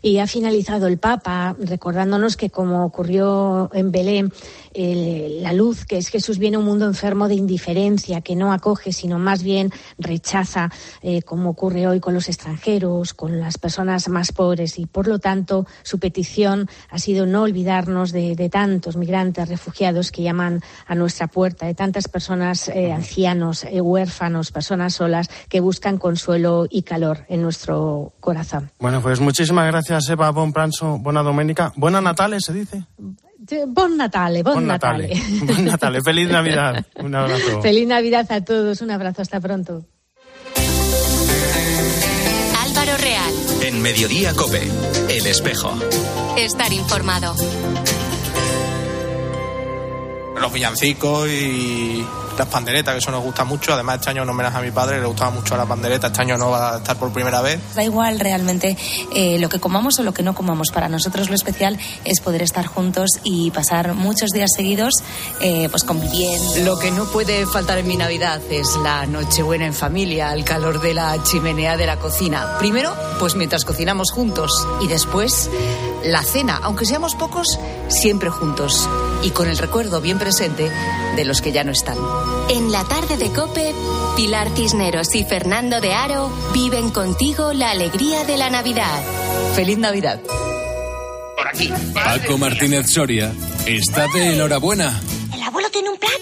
Y 0.07 0.21
ha 0.21 0.29
finalizado 0.29 0.87
el 0.87 0.99
Papa 0.99 1.57
recordándonos 1.59 2.37
que, 2.37 2.49
como 2.49 2.85
ocurrió 2.85 3.71
en 3.73 3.91
Belén, 3.91 4.33
la 4.73 5.53
luz, 5.53 5.85
que 5.85 5.97
es 5.97 6.09
Jesús, 6.09 6.39
viene 6.39 6.57
a 6.57 6.61
un 6.61 6.67
mundo 6.67 6.85
enfermo 6.85 7.29
de 7.29 7.35
indiferencia, 7.35 8.21
que 8.21 8.37
no 8.37 8.53
acoge, 8.53 8.93
sino 8.93 9.19
más 9.19 9.43
bien 9.43 9.73
rechaza, 9.99 10.71
eh, 11.03 11.23
como 11.23 11.51
ocurre 11.51 11.87
hoy 11.87 11.99
con 11.99 12.15
los 12.15 12.29
extranjeros, 12.29 13.15
con 13.15 13.41
las 13.41 13.59
personas 13.59 14.09
más 14.09 14.33
pobres. 14.33 14.79
Y, 14.79 14.87
por 14.87 15.09
lo 15.09 15.19
tanto, 15.19 15.67
su 15.83 15.99
petición 15.99 16.69
ha 16.91 16.99
sido 16.99 17.27
no 17.27 17.43
olvidarnos 17.43 18.13
de, 18.13 18.37
tantos 18.53 18.97
migrantes, 18.97 19.49
refugiados 19.49 20.13
que 20.13 20.23
llaman 20.23 20.61
a 20.87 20.95
nuestra 20.95 21.27
puerta, 21.27 21.67
de 21.67 21.75
tantas 21.75 22.07
personas, 22.07 22.69
eh, 22.69 22.93
ancianos, 22.93 23.65
eh, 23.65 23.81
huérfanos, 23.81 24.53
personas 24.53 24.95
solas, 24.95 25.31
que 25.49 25.61
buscan 25.61 25.99
consuelo 25.99 26.67
y 26.71 26.83
calor 26.83 27.25
en 27.29 27.43
nuestro 27.43 28.13
corazón. 28.21 28.71
Bueno, 28.79 29.03
pues 29.03 29.21
muchísimas 29.21 29.67
gracias, 29.67 29.96
Eva. 30.09 30.31
Bon 30.31 30.53
pranzo, 30.53 30.99
buena 30.99 31.23
doménica. 31.23 31.73
Buena 31.76 32.00
Natale, 32.00 32.41
se 32.41 32.53
dice. 32.53 32.85
Bon 33.69 33.97
Natale, 33.97 34.43
bon, 34.43 34.67
Natale. 34.67 35.11
Bon 35.43 35.65
Natale, 35.65 36.00
feliz 36.03 36.29
Navidad. 36.29 36.85
Un 36.97 37.15
abrazo. 37.15 37.62
Feliz 37.62 37.87
Navidad 37.87 38.31
a 38.33 38.41
todos, 38.45 38.81
un 38.81 38.91
abrazo, 38.91 39.23
hasta 39.23 39.41
pronto. 39.41 39.85
Álvaro 42.61 42.97
Real. 42.99 43.33
En 43.62 43.83
Mediodía 43.83 44.35
Cope, 44.35 44.62
El 45.09 45.26
Espejo. 45.26 45.73
Estar 46.37 46.73
informado. 46.73 47.35
Los 50.41 50.53
villancicos 50.53 51.29
y 51.31 52.05
las 52.38 52.49
panderetas, 52.49 52.95
que 52.95 52.99
eso 52.99 53.11
nos 53.11 53.23
gusta 53.23 53.45
mucho. 53.45 53.73
Además, 53.73 53.97
este 53.97 54.11
año 54.11 54.23
en 54.23 54.28
homenaje 54.28 54.59
a 54.59 54.61
mi 54.61 54.71
padre 54.71 55.00
le 55.00 55.07
gustaba 55.07 55.31
mucho 55.31 55.57
la 55.57 55.66
pandereta. 55.66 56.09
Este 56.09 56.21
año 56.21 56.37
no 56.37 56.50
va 56.50 56.75
a 56.75 56.76
estar 56.78 56.97
por 56.97 57.12
primera 57.12 57.40
vez. 57.40 57.61
Da 57.75 57.83
igual 57.83 58.21
realmente 58.21 58.76
eh, 59.14 59.38
lo 59.38 59.49
que 59.49 59.59
comamos 59.61 59.99
o 59.99 60.02
lo 60.02 60.12
que 60.12 60.23
no 60.23 60.35
comamos. 60.35 60.69
Para 60.73 60.88
nosotros 60.88 61.28
lo 61.28 61.35
especial 61.35 61.78
es 62.05 62.21
poder 62.21 62.43
estar 62.43 62.66
juntos 62.66 63.11
y 63.23 63.50
pasar 63.50 63.95
muchos 63.95 64.31
días 64.31 64.50
seguidos 64.55 64.95
eh, 65.40 65.69
pues 65.71 65.85
conviviendo. 65.85 66.57
Lo 66.64 66.78
que 66.78 66.90
no 66.90 67.05
puede 67.07 67.47
faltar 67.47 67.78
en 67.78 67.88
mi 67.88 67.97
Navidad 67.97 68.40
es 68.50 68.76
la 68.83 69.07
Nochebuena 69.07 69.66
en 69.66 69.75
familia, 69.75 70.33
el 70.33 70.45
calor 70.45 70.81
de 70.81 70.95
la 70.95 71.23
chimenea 71.23 71.76
de 71.76 71.87
la 71.87 71.97
cocina. 71.97 72.57
Primero, 72.59 72.95
pues 73.19 73.37
mientras 73.37 73.64
cocinamos 73.64 74.11
juntos 74.11 74.50
y 74.81 74.88
después 74.88 75.50
la 76.05 76.23
cena, 76.23 76.61
aunque 76.62 76.87
seamos 76.87 77.14
pocos, 77.14 77.59
siempre 77.88 78.31
juntos 78.31 78.88
y 79.23 79.30
con 79.30 79.49
el 79.49 79.58
recuerdo 79.58 80.00
bien 80.00 80.18
presente 80.18 80.70
de 81.16 81.25
los 81.25 81.40
que 81.40 81.52
ya 81.52 81.64
no 81.64 81.73
están. 81.73 81.96
En 82.49 82.70
la 82.70 82.85
tarde 82.85 83.16
de 83.16 83.30
Cope, 83.32 83.75
Pilar 84.16 84.50
Cisneros 84.54 85.14
y 85.14 85.25
Fernando 85.25 85.80
de 85.80 85.94
Aro 85.94 86.30
viven 86.52 86.90
contigo 86.90 87.52
la 87.52 87.70
alegría 87.70 88.25
de 88.25 88.37
la 88.37 88.50
Navidad. 88.50 89.02
Feliz 89.54 89.78
Navidad. 89.78 90.20
Por 91.37 91.49
aquí. 91.49 91.73
Paco 91.92 92.38
Martínez 92.38 92.90
Soria 92.90 93.32
está 93.66 94.06
de 94.08 94.35
enhorabuena. 94.35 95.00
¿El 95.35 95.42
abuelo 95.42 95.70
tiene 95.70 95.90
un 95.90 95.96
plan? 95.96 96.12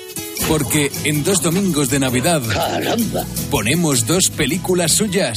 Porque 0.49 0.93
en 1.05 1.25
dos 1.25 1.41
domingos 1.43 1.89
de 1.89 1.99
Navidad 1.99 2.43
¡Caramba! 2.47 3.25
ponemos 3.51 4.07
dos 4.07 4.29
películas 4.29 4.93
suyas. 4.93 5.35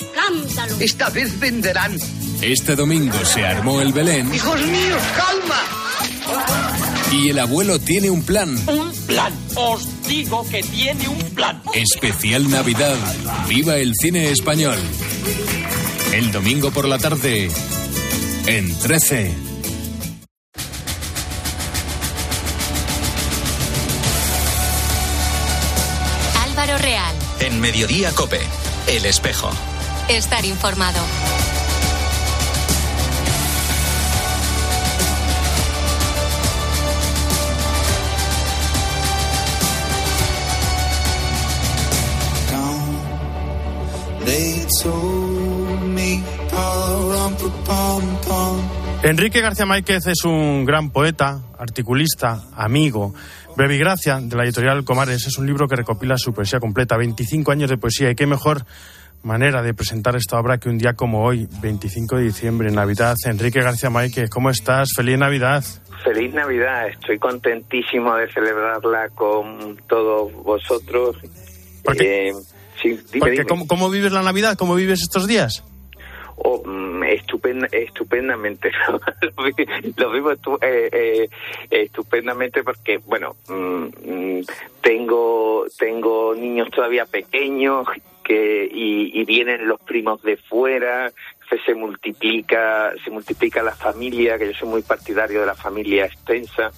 ¡Escándalo! 0.00 0.76
Esta 0.80 1.10
vez 1.10 1.38
venderán. 1.38 1.96
Este 2.40 2.74
domingo 2.74 3.18
se 3.24 3.44
armó 3.44 3.80
el 3.80 3.92
Belén. 3.92 4.32
¡Hijos 4.34 4.60
míos, 4.62 5.02
calma! 5.16 5.85
Y 7.12 7.30
el 7.30 7.38
abuelo 7.38 7.78
tiene 7.78 8.10
un 8.10 8.22
plan. 8.22 8.56
Un 8.68 8.92
plan. 9.06 9.32
Os 9.54 10.06
digo 10.06 10.46
que 10.50 10.62
tiene 10.62 11.08
un 11.08 11.22
plan. 11.30 11.62
Especial 11.72 12.50
Navidad. 12.50 12.96
Viva 13.48 13.76
el 13.76 13.92
cine 13.94 14.30
español. 14.30 14.78
El 16.12 16.32
domingo 16.32 16.70
por 16.70 16.86
la 16.88 16.98
tarde. 16.98 17.50
En 18.46 18.76
13. 18.78 19.34
Álvaro 26.42 26.78
Real. 26.78 27.14
En 27.40 27.60
Mediodía 27.60 28.12
Cope, 28.12 28.40
El 28.88 29.04
Espejo. 29.04 29.50
Estar 30.08 30.44
informado. 30.44 31.00
Enrique 49.02 49.40
García 49.40 49.66
Máquez 49.66 50.08
es 50.08 50.24
un 50.24 50.64
gran 50.64 50.90
poeta, 50.90 51.40
articulista, 51.58 52.42
amigo. 52.56 53.14
Brevigracia, 53.56 54.18
de 54.20 54.36
la 54.36 54.44
editorial 54.44 54.84
Comares, 54.84 55.26
es 55.26 55.38
un 55.38 55.46
libro 55.46 55.68
que 55.68 55.76
recopila 55.76 56.18
su 56.18 56.34
poesía 56.34 56.58
completa, 56.58 56.96
25 56.96 57.52
años 57.52 57.70
de 57.70 57.78
poesía. 57.78 58.10
Y 58.10 58.16
qué 58.16 58.26
mejor 58.26 58.64
manera 59.22 59.62
de 59.62 59.74
presentar 59.74 60.16
esta 60.16 60.40
obra 60.40 60.58
que 60.58 60.68
un 60.68 60.78
día 60.78 60.94
como 60.94 61.24
hoy, 61.24 61.48
25 61.62 62.16
de 62.16 62.24
diciembre, 62.24 62.70
Navidad. 62.72 63.14
Enrique 63.26 63.60
García 63.60 63.90
Máquez, 63.90 64.28
¿cómo 64.28 64.50
estás? 64.50 64.90
Feliz 64.96 65.18
Navidad. 65.18 65.62
Feliz 66.02 66.34
Navidad, 66.34 66.88
estoy 66.88 67.18
contentísimo 67.18 68.14
de 68.16 68.30
celebrarla 68.32 69.08
con 69.10 69.76
todos 69.88 70.32
vosotros. 70.32 71.16
¿Por 71.84 71.96
qué? 71.96 72.28
Eh, 72.28 72.32
sí, 72.80 72.88
dime, 73.12 73.18
Porque, 73.18 73.30
dime. 73.32 73.44
¿cómo, 73.46 73.66
¿Cómo 73.66 73.90
vives 73.90 74.12
la 74.12 74.22
Navidad? 74.22 74.56
¿Cómo 74.58 74.74
vives 74.74 75.02
estos 75.02 75.26
días? 75.26 75.64
Oh, 76.36 76.62
mm, 76.64 77.02
estupenda- 77.04 77.68
estupendamente. 77.72 78.70
lo, 79.36 79.44
vi- 79.44 79.92
lo 79.96 80.10
vivo 80.12 80.32
estu- 80.32 80.58
eh, 80.62 80.88
eh, 80.92 81.28
estupendamente 81.70 82.62
porque, 82.62 82.98
bueno, 82.98 83.36
mm, 83.48 83.84
mm, 84.04 84.44
tengo 84.82 85.64
tengo 85.78 86.34
niños 86.34 86.68
todavía 86.70 87.06
pequeños 87.06 87.86
que 88.22 88.68
y, 88.70 89.18
y 89.20 89.24
vienen 89.24 89.66
los 89.66 89.80
primos 89.80 90.22
de 90.22 90.36
fuera. 90.36 91.10
Se, 91.48 91.58
se 91.64 91.74
multiplica 91.74 92.92
se 93.04 93.10
multiplica 93.10 93.62
la 93.62 93.74
familia, 93.74 94.36
que 94.38 94.46
yo 94.46 94.58
soy 94.58 94.68
muy 94.68 94.82
partidario 94.82 95.40
de 95.40 95.46
la 95.46 95.54
familia 95.54 96.04
extensa. 96.06 96.70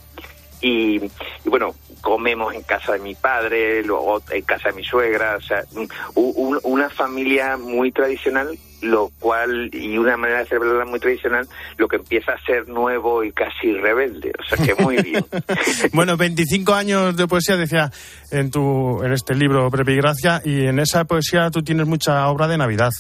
Y, 0.61 0.97
y 1.05 1.49
bueno, 1.49 1.75
comemos 2.01 2.55
en 2.55 2.63
casa 2.63 2.93
de 2.95 2.99
mi 2.99 3.15
padre, 3.15 3.83
luego 3.85 4.21
en 4.31 4.43
casa 4.43 4.71
de 4.71 4.75
mi 4.77 4.85
suegra, 4.85 5.37
o 5.37 5.41
sea, 5.41 5.63
un- 5.75 5.89
un- 6.15 6.61
una 6.65 6.91
familia 6.91 7.57
muy 7.57 7.93
tradicional, 7.93 8.59
lo 8.83 9.11
cual, 9.19 9.71
y 9.73 9.99
una 9.99 10.17
manera 10.17 10.41
de 10.41 10.47
celebrarla 10.47 10.85
muy 10.85 11.01
tradicional, 11.01 11.49
lo 11.77 11.89
que 11.89 11.97
empieza 11.97 12.33
a 12.33 12.41
ser 12.45 12.69
nuevo 12.69 13.25
y 13.25 13.33
casi 13.33 13.73
rebelde, 13.73 14.33
o 14.39 14.45
sea 14.57 14.65
que 14.65 14.75
muy 14.83 14.97
bien. 15.03 15.25
Bueno, 15.93 16.17
25 16.17 16.75
años 16.75 17.17
de 17.17 17.27
poesía, 17.27 17.57
decía 17.57 17.91
en, 18.31 18.51
tu, 18.51 19.03
en 19.03 19.13
este 19.13 19.35
libro 19.35 19.69
Brevigracia, 19.71 20.41
y 20.45 20.67
en 20.67 20.79
esa 20.79 21.05
poesía 21.05 21.51
tú 21.51 21.63
tienes 21.63 21.87
mucha 21.87 22.27
obra 22.29 22.47
de 22.49 22.59
Navidad. 22.59 22.91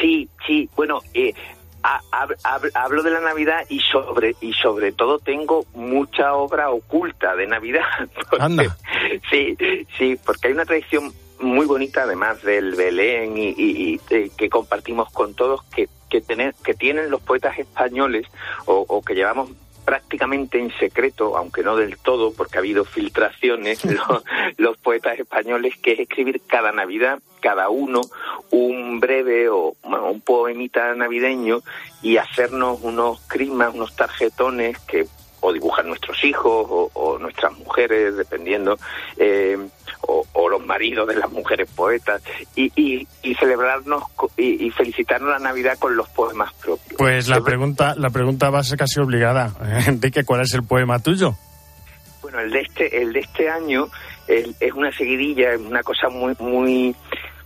Sí, 0.00 0.28
sí, 0.46 0.68
bueno, 0.74 1.00
eh, 1.14 1.32
hablo 2.74 3.02
de 3.02 3.10
la 3.10 3.20
Navidad 3.20 3.64
y 3.68 3.80
sobre 3.80 4.34
y 4.40 4.52
sobre 4.54 4.92
todo 4.92 5.18
tengo 5.18 5.64
mucha 5.74 6.34
obra 6.34 6.70
oculta 6.70 7.36
de 7.36 7.46
Navidad. 7.46 7.82
porque- 8.30 8.44
Anda. 8.44 8.76
Sí, 9.30 9.56
sí, 9.98 10.18
porque 10.24 10.48
hay 10.48 10.54
una 10.54 10.64
tradición 10.64 11.12
muy 11.40 11.66
bonita, 11.66 12.04
además 12.04 12.42
del 12.42 12.74
Belén 12.74 13.36
y, 13.36 13.48
y- 13.50 13.54
y, 13.94 14.00
eh, 14.10 14.30
que 14.36 14.48
compartimos 14.48 15.10
con 15.12 15.34
todos, 15.34 15.62
que 15.74 15.88
que, 16.08 16.20
tener- 16.20 16.54
que 16.64 16.74
tienen 16.74 17.10
los 17.10 17.20
poetas 17.22 17.58
españoles 17.58 18.24
o, 18.66 18.84
o 18.88 19.02
que 19.02 19.14
llevamos 19.14 19.50
prácticamente 19.84 20.58
en 20.58 20.70
secreto, 20.78 21.36
aunque 21.36 21.62
no 21.62 21.76
del 21.76 21.98
todo, 21.98 22.32
porque 22.32 22.58
ha 22.58 22.60
habido 22.60 22.84
filtraciones, 22.84 23.84
los, 23.84 24.24
los 24.56 24.76
poetas 24.78 25.18
españoles, 25.18 25.76
que 25.78 25.92
es 25.92 26.00
escribir 26.00 26.40
cada 26.46 26.72
Navidad, 26.72 27.20
cada 27.40 27.68
uno, 27.68 28.00
un 28.50 29.00
breve 29.00 29.48
o 29.50 29.76
bueno, 29.82 30.10
un 30.10 30.20
poemita 30.20 30.94
navideño 30.94 31.60
y 32.02 32.16
hacernos 32.16 32.80
unos 32.82 33.20
crismas, 33.28 33.74
unos 33.74 33.94
tarjetones 33.94 34.78
que 34.80 35.06
o 35.46 35.52
dibujan 35.52 35.86
nuestros 35.88 36.22
hijos 36.24 36.66
o, 36.70 36.90
o 36.94 37.18
nuestras 37.18 37.52
mujeres, 37.58 38.16
dependiendo, 38.16 38.78
eh, 39.18 39.58
o, 40.00 40.24
o 40.32 40.48
los 40.48 40.64
maridos 40.64 41.06
de 41.06 41.16
las 41.16 41.30
mujeres 41.30 41.68
poetas, 41.76 42.22
y, 42.56 42.72
y, 42.76 43.06
y 43.22 43.34
celebrarnos 43.34 44.04
y, 44.38 44.66
y 44.66 44.70
felicitarnos 44.70 45.28
la 45.30 45.38
Navidad 45.38 45.78
con 45.78 45.94
los 45.96 46.08
poemas 46.08 46.52
propios. 46.54 46.96
Pues 46.96 47.28
la 47.28 47.42
pregunta, 47.42 47.94
la 47.96 48.08
pregunta 48.10 48.48
va 48.48 48.60
a 48.60 48.64
ser 48.64 48.78
casi 48.78 49.00
obligada. 49.00 49.52
Enrique, 49.86 50.24
¿cuál 50.24 50.40
es 50.40 50.54
el 50.54 50.62
poema 50.62 50.98
tuyo? 50.98 51.34
Bueno, 52.22 52.40
el 52.40 52.50
de 52.50 52.60
este, 52.60 53.02
el 53.02 53.12
de 53.12 53.20
este 53.20 53.50
año 53.50 53.88
el- 54.28 54.54
es 54.60 54.72
una 54.72 54.90
seguidilla, 54.92 55.52
es 55.52 55.60
una 55.60 55.82
cosa 55.82 56.08
muy, 56.08 56.34
muy, 56.38 56.96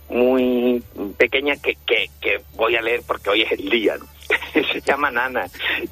muy 0.09 0.81
pequeña 1.17 1.55
que, 1.57 1.75
que, 1.85 2.09
que 2.21 2.41
voy 2.55 2.75
a 2.77 2.81
leer 2.81 3.01
porque 3.05 3.29
hoy 3.29 3.41
es 3.41 3.51
el 3.51 3.69
día, 3.69 3.95
¿no? 3.97 4.05
Se 4.73 4.79
llama 4.81 5.11
Nana 5.11 5.45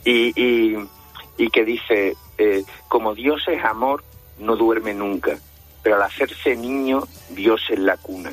y, 0.06 0.32
y, 0.42 0.78
y 1.38 1.50
que 1.50 1.63
dice, 1.63 2.15
eh, 2.38 2.63
como 2.88 3.13
Dios 3.13 3.44
es 3.48 3.63
amor, 3.63 4.03
no 4.39 4.56
duerme 4.56 4.94
nunca, 4.94 5.38
pero 5.84 5.96
al 5.96 6.03
hacerse 6.03 6.56
niño, 6.56 7.03
Dios 7.29 7.62
es 7.70 7.79
la 7.79 7.98
cuna. 7.98 8.32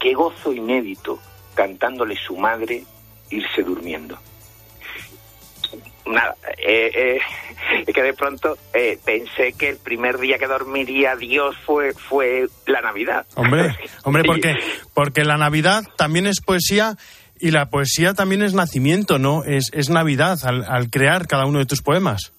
Qué 0.00 0.14
gozo 0.14 0.52
inédito, 0.52 1.18
cantándole 1.54 2.16
su 2.16 2.36
madre, 2.36 2.84
irse 3.30 3.62
durmiendo. 3.62 4.18
Nada, 6.06 6.36
eh, 6.56 6.90
eh, 6.94 7.18
es 7.86 7.94
que 7.94 8.02
de 8.02 8.14
pronto 8.14 8.56
eh, 8.72 8.98
pensé 9.04 9.52
que 9.52 9.68
el 9.68 9.76
primer 9.76 10.18
día 10.18 10.38
que 10.38 10.46
dormiría 10.46 11.16
Dios 11.16 11.54
fue, 11.66 11.92
fue 11.92 12.46
la 12.66 12.80
Navidad. 12.80 13.26
Hombre, 13.34 13.76
hombre, 14.04 14.22
porque, 14.24 14.54
porque 14.94 15.24
la 15.24 15.36
Navidad 15.36 15.84
también 15.96 16.26
es 16.26 16.40
poesía 16.40 16.96
y 17.40 17.50
la 17.50 17.70
poesía 17.70 18.14
también 18.14 18.42
es 18.42 18.54
nacimiento, 18.54 19.18
¿no? 19.18 19.44
Es, 19.44 19.70
es 19.72 19.90
Navidad 19.90 20.38
al, 20.44 20.64
al 20.68 20.90
crear 20.90 21.26
cada 21.26 21.46
uno 21.46 21.58
de 21.58 21.66
tus 21.66 21.82
poemas. 21.82 22.32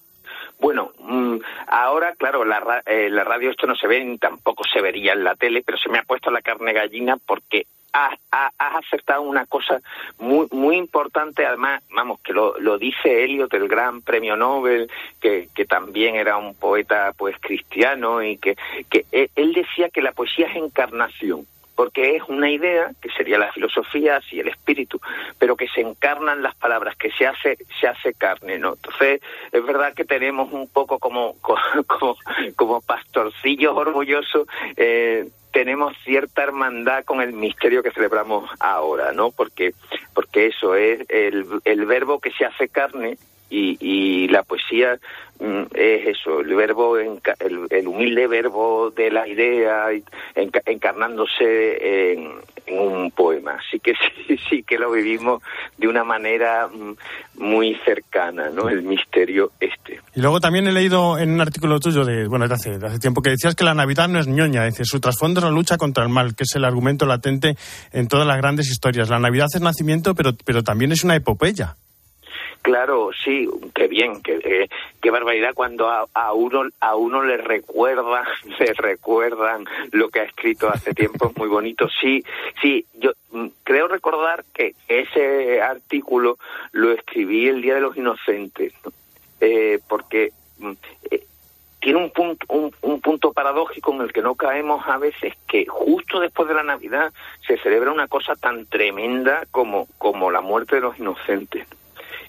Bueno, 0.60 0.92
mm, 0.98 1.36
ahora, 1.68 2.14
claro, 2.18 2.44
la, 2.44 2.82
eh, 2.86 3.08
la 3.10 3.24
radio 3.24 3.50
esto 3.50 3.66
no 3.66 3.74
se 3.74 3.86
ve 3.86 4.04
ni 4.04 4.18
tampoco 4.18 4.62
se 4.72 4.80
vería 4.82 5.12
en 5.14 5.24
la 5.24 5.34
tele, 5.34 5.62
pero 5.64 5.78
se 5.78 5.88
me 5.88 5.98
ha 5.98 6.02
puesto 6.02 6.30
la 6.30 6.42
carne 6.42 6.72
gallina 6.74 7.16
porque 7.24 7.64
has, 7.92 8.18
ha- 8.30 8.52
has 8.58 8.84
acertado 8.86 9.22
una 9.22 9.46
cosa 9.46 9.80
muy 10.18 10.46
muy 10.52 10.76
importante, 10.76 11.44
además, 11.46 11.82
vamos, 11.94 12.20
que 12.22 12.32
lo, 12.32 12.58
lo 12.60 12.78
dice 12.78 13.24
Eliot, 13.24 13.52
el 13.54 13.68
gran 13.68 14.02
premio 14.02 14.36
Nobel, 14.36 14.88
que, 15.20 15.48
que 15.54 15.64
también 15.64 16.14
era 16.14 16.36
un 16.36 16.54
poeta 16.54 17.12
pues 17.16 17.34
cristiano 17.40 18.22
y 18.22 18.36
que, 18.36 18.54
que 18.90 19.06
él- 19.12 19.30
él 19.34 19.52
decía 19.54 19.88
que 19.88 20.02
la 20.02 20.12
poesía 20.12 20.46
es 20.48 20.56
encarnación 20.56 21.46
porque 21.80 22.16
es 22.16 22.22
una 22.28 22.50
idea 22.50 22.90
que 23.00 23.08
sería 23.08 23.38
la 23.38 23.50
filosofía 23.52 24.16
así 24.16 24.38
el 24.38 24.48
espíritu 24.48 25.00
pero 25.38 25.56
que 25.56 25.66
se 25.66 25.80
encarnan 25.80 26.42
las 26.42 26.54
palabras 26.54 26.94
que 26.94 27.10
se 27.10 27.26
hace 27.26 27.56
se 27.80 27.86
hace 27.86 28.12
carne 28.12 28.58
no 28.58 28.74
entonces 28.74 29.22
es 29.50 29.64
verdad 29.64 29.94
que 29.94 30.04
tenemos 30.04 30.52
un 30.52 30.68
poco 30.68 30.98
como 30.98 31.36
como 31.86 32.16
como 32.54 32.82
pastorcillos 32.82 33.74
orgullosos 33.74 34.46
eh, 34.76 35.30
tenemos 35.54 35.96
cierta 36.04 36.42
hermandad 36.42 37.02
con 37.06 37.22
el 37.22 37.32
misterio 37.32 37.82
que 37.82 37.92
celebramos 37.92 38.50
ahora 38.60 39.12
no 39.12 39.30
porque 39.30 39.72
porque 40.12 40.48
eso 40.48 40.74
es 40.74 41.08
el, 41.08 41.46
el 41.64 41.86
verbo 41.86 42.20
que 42.20 42.30
se 42.32 42.44
hace 42.44 42.68
carne 42.68 43.16
y, 43.50 43.76
y 43.80 44.28
la 44.28 44.42
poesía 44.44 44.98
mm, 45.40 45.62
es 45.74 46.06
eso, 46.18 46.40
el 46.40 46.54
verbo, 46.54 46.98
enca- 46.98 47.36
el, 47.40 47.86
humilde 47.86 48.26
verbo 48.28 48.90
de 48.90 49.10
la 49.10 49.26
idea 49.28 49.86
encarnándose 50.66 52.12
en, 52.12 52.28
un 52.70 53.10
poema. 53.10 53.54
Así 53.58 53.80
que 53.80 53.94
sí, 54.28 54.38
sí 54.48 54.62
que 54.62 54.78
lo 54.78 54.92
vivimos 54.92 55.42
de 55.76 55.88
una 55.88 56.04
manera 56.04 56.68
mm, 56.68 56.94
muy 57.42 57.74
cercana, 57.84 58.50
¿no? 58.50 58.68
El 58.68 58.82
misterio 58.82 59.50
este. 59.58 60.00
Y 60.14 60.20
luego 60.20 60.40
también 60.40 60.66
he 60.68 60.72
leído 60.72 61.18
en 61.18 61.32
un 61.32 61.40
artículo 61.40 61.80
tuyo 61.80 62.04
de, 62.04 62.28
bueno, 62.28 62.46
de 62.46 62.54
hace, 62.54 62.78
de 62.78 62.86
hace 62.86 62.98
tiempo 62.98 63.22
que 63.22 63.30
decías 63.30 63.54
que 63.54 63.64
la 63.64 63.74
Navidad 63.74 64.08
no 64.08 64.20
es 64.20 64.28
ñoña, 64.28 64.64
dice, 64.66 64.84
su 64.84 65.00
trasfondo 65.00 65.40
es 65.40 65.44
la 65.44 65.50
lucha 65.50 65.78
contra 65.78 66.04
el 66.04 66.10
mal, 66.10 66.34
que 66.36 66.44
es 66.44 66.54
el 66.54 66.64
argumento 66.64 67.06
latente 67.06 67.56
en 67.92 68.06
todas 68.08 68.26
las 68.26 68.36
grandes 68.36 68.70
historias. 68.70 69.08
La 69.10 69.18
Navidad 69.18 69.46
es 69.52 69.60
nacimiento, 69.60 70.14
pero, 70.14 70.32
pero 70.44 70.62
también 70.62 70.92
es 70.92 71.02
una 71.02 71.16
epopeya. 71.16 71.76
Claro, 72.62 73.10
sí, 73.24 73.48
qué 73.74 73.88
bien, 73.88 74.22
qué, 74.22 74.68
qué 75.00 75.10
barbaridad 75.10 75.54
cuando 75.54 75.88
a, 75.88 76.04
a 76.12 76.34
uno 76.34 76.64
a 76.80 76.94
uno 76.94 77.22
le 77.22 77.38
recuerdan, 77.38 78.24
le 78.58 78.74
recuerdan 78.74 79.64
lo 79.92 80.10
que 80.10 80.20
ha 80.20 80.24
escrito 80.24 80.68
hace 80.68 80.92
tiempo, 80.92 81.28
es 81.30 81.36
muy 81.38 81.48
bonito. 81.48 81.88
Sí, 81.88 82.22
sí, 82.60 82.84
yo 82.94 83.12
mm, 83.32 83.46
creo 83.64 83.88
recordar 83.88 84.44
que 84.52 84.74
ese 84.88 85.62
artículo 85.62 86.36
lo 86.72 86.92
escribí 86.92 87.48
el 87.48 87.62
Día 87.62 87.76
de 87.76 87.80
los 87.80 87.96
Inocentes, 87.96 88.74
¿no? 88.84 88.92
Eh, 89.40 89.80
porque 89.88 90.32
mm, 90.58 90.72
eh, 91.10 91.24
tiene 91.80 91.98
un 91.98 92.10
punto, 92.10 92.44
un, 92.50 92.74
un 92.82 93.00
punto 93.00 93.32
paradójico 93.32 93.94
en 93.94 94.02
el 94.02 94.12
que 94.12 94.20
no 94.20 94.34
caemos 94.34 94.86
a 94.86 94.98
veces 94.98 95.32
que 95.48 95.64
justo 95.64 96.20
después 96.20 96.46
de 96.46 96.54
la 96.54 96.62
Navidad 96.62 97.10
se 97.46 97.56
celebra 97.56 97.90
una 97.90 98.06
cosa 98.06 98.34
tan 98.34 98.66
tremenda 98.66 99.46
como, 99.50 99.88
como 99.96 100.30
la 100.30 100.42
muerte 100.42 100.74
de 100.74 100.82
los 100.82 100.98
inocentes 100.98 101.66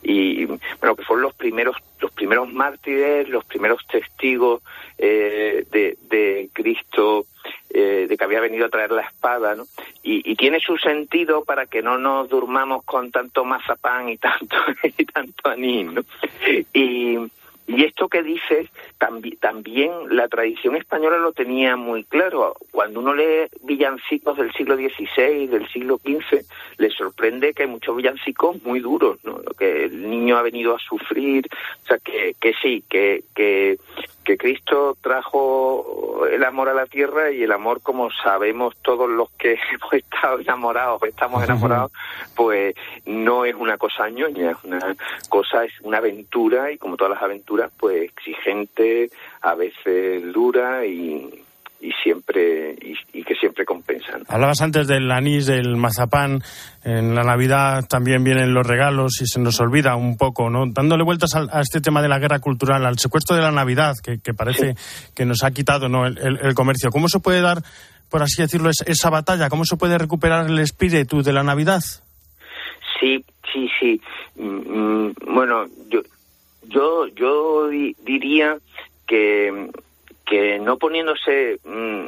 y 0.04 0.46
bueno 0.46 0.96
que 0.96 1.04
fueron 1.04 1.24
los 1.24 1.34
primeros 1.34 1.78
los 2.00 2.12
primeros 2.12 2.52
mártires 2.52 3.30
los 3.30 3.46
primeros 3.46 3.86
testigos 3.88 4.62
eh, 4.98 5.66
de, 5.72 5.98
de 6.10 6.50
Cristo 6.54 7.26
eh, 7.70 8.06
de 8.10 8.18
que 8.18 8.24
había 8.24 8.40
venido 8.40 8.66
a 8.66 8.70
traer 8.70 8.92
la 8.92 9.04
espada 9.04 9.56
¿no? 9.56 9.66
y, 10.04 10.30
y 10.30 10.36
tiene 10.36 10.60
su 10.60 10.78
sentido 10.78 11.44
para 11.44 11.66
que 11.68 11.82
no 11.82 11.98
nos 11.98 12.30
durmamos 12.30 12.84
con 12.84 13.12
tanto 13.12 13.46
mazapán 13.46 14.10
y 14.10 14.18
tanto 14.18 14.56
y 14.98 15.06
tanto 15.06 15.50
anís 15.50 15.92
¿no? 15.92 16.02
y 16.74 17.18
y 17.78 17.84
esto 17.86 18.08
que 18.10 18.24
dices, 18.24 18.70
tambi- 19.00 19.38
también 19.40 19.92
la 20.10 20.28
tradición 20.28 20.76
española 20.76 21.18
lo 21.18 21.32
tenía 21.32 21.76
muy 21.76 22.04
claro. 22.04 22.56
Cuando 22.72 23.00
uno 23.00 23.14
lee 23.14 23.48
villancicos 23.64 24.38
del 24.38 24.52
siglo 24.54 24.76
XVI, 24.76 25.48
del 25.48 25.68
siglo 25.70 25.98
XV, 25.98 26.42
le 26.78 26.90
sorprende 26.90 27.54
que 27.54 27.64
hay 27.64 27.70
muchos 27.70 27.96
villancicos 27.96 28.62
muy 28.64 28.80
duros, 28.80 29.20
¿no? 29.24 29.40
Que 29.58 29.86
el 29.86 30.10
niño 30.10 30.38
ha 30.38 30.42
venido 30.42 30.76
a 30.76 30.80
sufrir. 30.80 31.48
O 31.84 31.88
sea, 31.88 31.98
que, 32.00 32.36
que 32.40 32.54
sí, 32.62 32.84
que, 32.90 33.24
que, 33.36 33.78
que 34.24 34.38
Cristo 34.38 34.98
trajo 35.02 36.26
el 36.30 36.44
amor 36.44 36.70
a 36.70 36.74
la 36.74 36.86
tierra 36.86 37.32
y 37.32 37.44
el 37.44 37.52
amor, 37.52 37.82
como 37.82 38.10
sabemos 38.12 38.76
todos 38.82 39.10
los 39.10 39.30
que 39.32 39.54
hemos 39.74 39.94
estado 39.94 40.40
enamorados, 40.40 41.02
estamos 41.04 41.44
enamorados, 41.44 41.92
pues 42.36 42.76
no 43.06 43.46
es 43.46 43.56
una 43.56 43.78
cosa 43.78 44.10
ñoña, 44.10 44.52
es 44.52 44.58
una 44.64 44.96
cosa, 45.30 45.66
es 45.66 45.74
una 45.82 45.98
aventura 45.98 46.72
y 46.72 46.78
como 46.78 46.98
todas 46.98 47.14
las 47.14 47.22
aventuras, 47.22 47.61
pues 47.69 48.10
exigente, 48.12 49.10
a 49.41 49.56
veces 49.56 50.32
dura 50.34 50.86
y, 50.86 51.43
y 51.82 51.91
siempre 52.04 52.76
y, 52.82 52.93
y 53.19 53.24
que 53.24 53.36
siempre 53.36 53.65
compensan. 53.65 54.24
Hablabas 54.28 54.62
antes 54.62 54.88
del 54.88 55.12
anís, 55.12 55.45
del 55.47 55.76
mazapán. 55.78 56.41
En 56.84 57.13
la 57.15 57.24
Navidad 57.24 57.86
también 57.88 58.24
vienen 58.24 58.54
los 58.54 58.65
regalos 58.65 59.21
y 59.21 59.26
se 59.28 59.39
nos 59.39 59.60
olvida 59.60 59.95
un 59.95 60.17
poco, 60.17 60.50
¿no? 60.50 60.65
Dándole 60.67 61.04
vueltas 61.04 61.36
al- 61.36 61.50
a, 61.52 61.62
este 61.62 61.82
tema 61.82 62.02
de 62.02 62.08
la 62.10 62.19
guerra 62.19 62.39
cultural, 62.39 62.86
al 62.86 62.97
secuestro 63.00 63.36
de 63.36 63.41
la 63.43 63.52
Navidad, 63.52 63.95
que, 64.04 64.19
que 64.19 64.34
parece 64.34 64.76
que 65.15 65.26
nos 65.26 65.43
ha 65.43 65.52
quitado 65.52 65.89
¿no? 65.89 66.06
el, 66.08 66.17
el- 66.17 66.39
el 66.41 66.54
comercio. 66.56 66.89
¿Cómo 66.91 67.08
se 67.10 67.19
puede 67.19 67.41
dar, 67.41 67.62
por 68.10 68.21
así 68.24 68.41
decirlo, 68.41 68.69
es- 68.69 68.84
esa 68.88 69.10
batalla? 69.10 69.50
¿Cómo 69.50 69.65
se 69.65 69.78
puede 69.78 69.97
recuperar 69.97 70.47
el 70.47 70.60
espíritu 70.60 71.21
de 71.24 71.34
la 71.34 71.43
Navidad? 71.43 71.82
Sí, 73.00 73.24
sí, 73.52 73.67
sí. 73.80 74.02
Mm, 74.36 75.08
mm, 75.08 75.13
bueno, 75.34 75.65
yo 75.89 76.02
yo 76.72 77.08
yo 77.08 77.68
di- 77.70 77.96
diría 78.04 78.58
que 79.08 79.70
que 80.26 80.60
no 80.60 80.78
poniéndose 80.78 81.60
mm, 81.64 82.06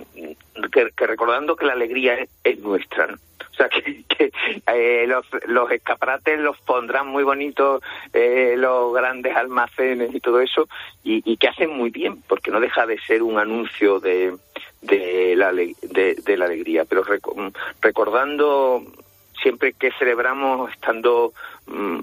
que, 0.71 0.89
que 0.95 1.07
recordando 1.07 1.55
que 1.55 1.65
la 1.65 1.73
alegría 1.73 2.15
es, 2.15 2.29
es 2.43 2.59
nuestra 2.59 3.07
¿no? 3.07 3.15
o 3.15 3.55
sea 3.55 3.67
que, 3.69 4.03
que, 4.07 4.31
eh, 4.67 5.05
los, 5.07 5.25
los 5.47 5.69
escaparates 5.71 6.39
los 6.39 6.57
pondrán 6.61 7.07
muy 7.07 7.23
bonitos 7.23 7.81
eh, 8.13 8.55
los 8.57 8.93
grandes 8.93 9.35
almacenes 9.35 10.13
y 10.15 10.19
todo 10.21 10.39
eso 10.39 10.67
y, 11.03 11.35
que 11.37 11.47
hacen 11.49 11.71
muy 11.71 11.89
bien 11.89 12.21
porque 12.27 12.51
no 12.51 12.59
deja 12.61 12.85
de 12.85 12.97
ser 13.01 13.23
un 13.23 13.37
anuncio 13.37 13.99
de 13.99 14.35
de 14.81 15.33
la, 15.37 15.51
de, 15.53 16.37
la 16.37 16.45
alegría 16.45 16.85
pero 16.85 17.03
reco- 17.03 17.35
mm, 17.35 17.51
recordando 17.81 18.83
siempre 19.41 19.73
que 19.73 19.91
celebramos 19.99 20.71
estando 20.71 21.33
mm, 21.67 21.99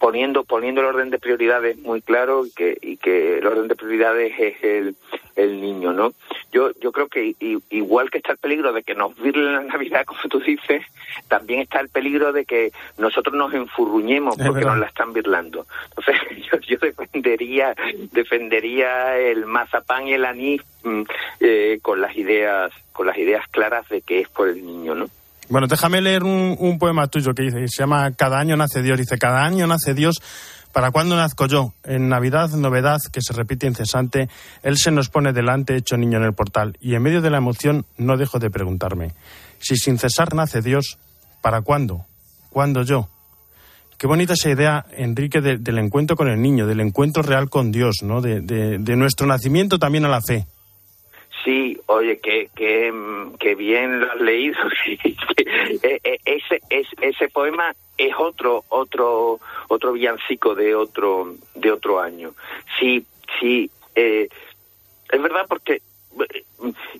poniendo 0.00 0.44
poniendo 0.44 0.80
el 0.80 0.86
orden 0.86 1.10
de 1.10 1.18
prioridades 1.18 1.76
muy 1.78 2.00
claro 2.00 2.46
y 2.46 2.50
que 2.52 2.76
y 2.80 2.96
que 2.96 3.36
el 3.38 3.46
orden 3.46 3.68
de 3.68 3.76
prioridades 3.76 4.32
es 4.38 4.64
el, 4.64 4.96
el 5.36 5.60
niño 5.60 5.92
no 5.92 6.14
yo 6.50 6.70
yo 6.80 6.90
creo 6.90 7.08
que 7.08 7.34
igual 7.68 8.10
que 8.10 8.16
está 8.18 8.32
el 8.32 8.38
peligro 8.38 8.72
de 8.72 8.82
que 8.82 8.94
nos 8.94 9.14
virlen 9.20 9.52
la 9.52 9.62
navidad 9.62 10.04
como 10.06 10.18
tú 10.30 10.40
dices 10.40 10.82
también 11.28 11.60
está 11.60 11.80
el 11.80 11.90
peligro 11.90 12.32
de 12.32 12.46
que 12.46 12.72
nosotros 12.96 13.36
nos 13.36 13.52
enfurruñemos 13.52 14.38
Es 14.38 14.46
porque 14.46 14.60
verdad. 14.60 14.72
nos 14.72 14.80
la 14.80 14.86
están 14.86 15.12
virlando 15.12 15.66
entonces 15.90 16.16
yo, 16.50 16.58
yo 16.60 16.78
defendería 16.78 17.74
defendería 18.12 19.18
el 19.18 19.44
mazapán 19.44 20.08
y 20.08 20.14
el 20.14 20.24
anís 20.24 20.62
mm, 20.82 21.02
eh, 21.40 21.78
con 21.82 22.00
las 22.00 22.16
ideas 22.16 22.72
con 22.94 23.06
las 23.06 23.18
ideas 23.18 23.46
claras 23.48 23.86
de 23.90 24.00
que 24.00 24.20
es 24.20 24.28
por 24.30 24.48
el 24.48 24.64
niño 24.64 24.94
no 24.94 25.10
Bueno, 25.50 25.66
déjame 25.66 26.00
leer 26.00 26.22
un, 26.22 26.78
poema 26.78 27.08
tuyo 27.08 27.34
que 27.34 27.42
dice, 27.42 27.66
se 27.66 27.82
llama 27.82 28.12
Cada 28.12 28.38
año 28.38 28.56
nace 28.56 28.82
Dios. 28.82 28.98
Dice, 28.98 29.18
cada 29.18 29.44
año 29.44 29.66
nace 29.66 29.94
Dios. 29.94 30.22
¿Para 30.72 30.92
cuándo 30.92 31.16
nazco 31.16 31.46
yo? 31.46 31.74
En 31.82 32.08
Navidad, 32.08 32.50
novedad 32.50 32.98
que 33.12 33.20
se 33.20 33.32
repite 33.32 33.66
incesante, 33.66 34.28
Él 34.62 34.78
se 34.78 34.92
nos 34.92 35.08
pone 35.08 35.32
delante 35.32 35.74
hecho 35.74 35.96
niño 35.96 36.18
en 36.18 36.24
el 36.24 36.32
portal. 36.32 36.78
Y 36.80 36.94
en 36.94 37.02
medio 37.02 37.20
de 37.20 37.30
la 37.30 37.38
emoción 37.38 37.84
no 37.98 38.16
dejo 38.16 38.38
de 38.38 38.50
preguntarme, 38.50 39.12
si 39.58 39.76
sin 39.76 39.98
cesar 39.98 40.32
nace 40.36 40.62
Dios, 40.62 40.98
¿para 41.42 41.62
cuándo? 41.62 42.06
¿Cuándo 42.50 42.84
yo? 42.84 43.08
Qué 43.98 44.06
bonita 44.06 44.34
esa 44.34 44.48
idea, 44.50 44.86
Enrique, 44.96 45.40
de- 45.40 45.58
del 45.58 45.78
encuentro 45.78 46.14
con 46.16 46.28
el 46.28 46.40
niño, 46.40 46.68
del 46.68 46.78
encuentro 46.80 47.24
real 47.24 47.50
con 47.50 47.72
Dios, 47.72 47.96
¿no? 48.04 48.20
De- 48.20 48.40
de 48.40 48.96
nuestro 48.96 49.26
nacimiento 49.26 49.80
también 49.80 50.04
a 50.04 50.08
la 50.08 50.20
fe. 50.22 50.46
Sí, 51.44 51.78
oye, 51.86 52.18
que, 52.20 52.50
que, 52.54 52.92
que 53.38 53.54
bien 53.54 54.00
lo 54.00 54.12
has 54.12 54.20
leído. 54.20 54.58
eh, 54.96 56.00
eh, 56.04 56.18
ese, 56.24 56.60
es- 56.68 56.88
ese 57.00 57.28
poema 57.28 57.74
es 57.96 58.12
otro, 58.18 58.64
otro, 58.68 59.40
otro 59.68 59.92
villancico 59.92 60.54
de 60.54 60.74
otro, 60.74 61.34
de 61.54 61.72
otro 61.72 62.00
año. 62.00 62.32
Sí, 62.78 63.04
sí, 63.38 63.70
eh, 63.94 64.28
es 65.10 65.22
verdad 65.22 65.46
porque 65.48 65.80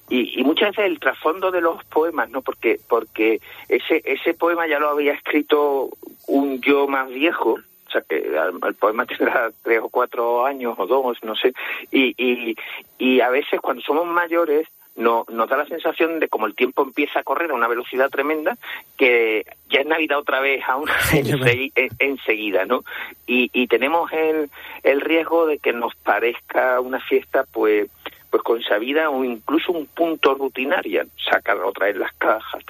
y, 0.08 0.40
y 0.40 0.44
muchas 0.44 0.70
veces 0.70 0.86
el 0.86 1.00
trasfondo 1.00 1.50
de 1.50 1.60
los 1.60 1.82
poemas, 1.84 2.30
¿no? 2.30 2.42
Porque 2.42 2.78
porque 2.88 3.40
ese 3.68 4.00
ese 4.04 4.34
poema 4.34 4.66
ya 4.68 4.78
lo 4.78 4.88
había 4.90 5.12
escrito 5.14 5.90
un 6.28 6.60
yo 6.60 6.86
más 6.86 7.08
viejo, 7.08 7.58
o 7.90 7.92
sea 7.92 8.02
que 8.08 8.18
el, 8.18 8.74
poema 8.76 9.04
tendrá 9.06 9.50
tres 9.62 9.80
o 9.82 9.88
cuatro 9.88 10.46
años 10.46 10.74
o 10.78 10.86
dos, 10.86 11.18
no 11.24 11.34
sé, 11.34 11.52
y, 11.90 12.14
y, 12.16 12.56
y 12.98 13.20
a 13.20 13.28
veces 13.30 13.60
cuando 13.60 13.82
somos 13.82 14.06
mayores 14.06 14.68
no, 14.96 15.24
nos 15.30 15.48
da 15.48 15.56
la 15.56 15.66
sensación 15.66 16.18
de 16.20 16.28
como 16.28 16.46
el 16.46 16.54
tiempo 16.54 16.82
empieza 16.82 17.20
a 17.20 17.22
correr 17.22 17.50
a 17.50 17.54
una 17.54 17.68
velocidad 17.68 18.10
tremenda 18.10 18.56
que 18.98 19.44
ya 19.68 19.80
es 19.80 19.86
Navidad 19.86 20.18
otra 20.18 20.40
vez 20.40 20.62
aún 20.68 20.88
ensegui- 21.12 21.72
en- 21.74 21.90
enseguida, 21.98 22.64
¿no? 22.66 22.84
Y, 23.26 23.50
y 23.52 23.66
tenemos 23.66 24.12
el, 24.12 24.50
el 24.82 25.00
riesgo 25.00 25.46
de 25.46 25.58
que 25.58 25.72
nos 25.72 25.94
parezca 25.96 26.80
una 26.80 27.00
fiesta 27.00 27.44
pues 27.52 27.88
pues 28.30 28.42
consabida 28.42 29.10
o 29.10 29.24
incluso 29.24 29.72
un 29.72 29.86
punto 29.86 30.34
rutinaria, 30.34 31.06
sacar 31.30 31.58
otra 31.58 31.86
vez 31.86 31.96
las 31.96 32.12
cajas. 32.14 32.64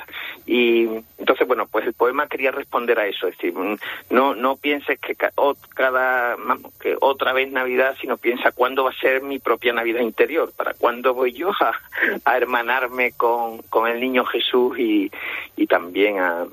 Y 0.46 0.88
entonces, 1.18 1.46
bueno, 1.46 1.66
pues 1.70 1.86
el 1.86 1.92
poema 1.92 2.26
quería 2.26 2.50
responder 2.50 2.98
a 2.98 3.06
eso, 3.06 3.28
es 3.28 3.36
decir, 3.36 3.54
mm, 3.54 3.76
no 4.10 4.34
no 4.34 4.56
pienses 4.56 4.98
que 4.98 5.14
cada 5.14 6.36
que 6.80 6.96
otra 7.00 7.32
vez 7.32 7.52
Navidad, 7.52 7.94
sino 8.00 8.16
piensa 8.16 8.52
cuándo 8.52 8.84
va 8.84 8.90
a 8.90 9.00
ser 9.00 9.22
mi 9.22 9.38
propia 9.38 9.72
Navidad 9.72 10.00
interior, 10.00 10.52
para 10.56 10.74
cuándo 10.74 11.14
voy 11.14 11.32
yo 11.32 11.50
a, 12.24 12.36
hermanarme 12.36 13.12
con, 13.12 13.58
con 13.62 13.86
el 13.86 14.00
niño 14.00 14.24
Jesús 14.24 14.78
y, 14.78 15.10
y 15.56 15.66
también 15.66 16.18
a, 16.18 16.46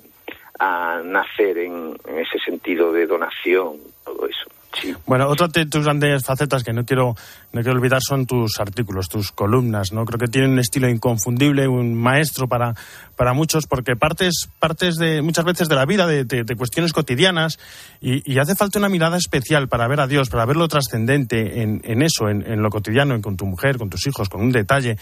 a 0.59 1.01
nacer 1.03 1.57
en 1.57 1.97
ese 2.07 2.39
sentido 2.39 2.91
de 2.91 3.07
donación, 3.07 3.77
todo 4.03 4.27
eso. 4.27 4.56
Bueno, 5.05 5.27
otra 5.27 5.47
de 5.47 5.65
tus 5.65 5.83
grandes 5.85 6.23
facetas 6.25 6.63
que 6.63 6.73
no 6.73 6.85
quiero, 6.85 7.15
no 7.53 7.61
quiero 7.61 7.73
olvidar 7.77 7.99
son 8.01 8.25
tus 8.25 8.59
artículos, 8.59 9.07
tus 9.09 9.31
columnas, 9.31 9.91
¿no? 9.91 10.05
Creo 10.05 10.19
que 10.19 10.27
tienen 10.27 10.51
un 10.51 10.59
estilo 10.59 10.87
inconfundible, 10.89 11.67
un 11.67 11.93
maestro 11.93 12.47
para, 12.47 12.75
para 13.15 13.33
muchos, 13.33 13.65
porque 13.67 13.95
partes, 13.95 14.49
partes 14.59 14.95
de, 14.95 15.21
muchas 15.21 15.45
veces 15.45 15.67
de 15.67 15.75
la 15.75 15.85
vida, 15.85 16.05
de, 16.05 16.25
de- 16.25 16.55
cuestiones 16.55 16.93
cotidianas, 16.93 17.59
y, 18.01 18.37
hace 18.39 18.55
falta 18.55 18.79
una 18.79 18.89
mirada 18.89 19.17
especial 19.17 19.67
para 19.67 19.87
ver 19.87 19.99
a 19.99 20.07
Dios, 20.07 20.29
para 20.29 20.45
ver 20.45 20.57
lo 20.57 20.67
trascendente 20.67 21.61
en, 21.61 21.81
en 21.83 22.01
eso, 22.01 22.29
en, 22.29 22.41
en 22.45 22.61
lo 22.61 22.69
cotidiano, 22.69 23.15
en- 23.15 23.21
con 23.21 23.37
tu 23.37 23.45
mujer, 23.45 23.77
con 23.77 23.89
tus 23.89 24.05
hijos, 24.07 24.29
con 24.29 24.41
un 24.41 24.51
detalle. 24.51 24.97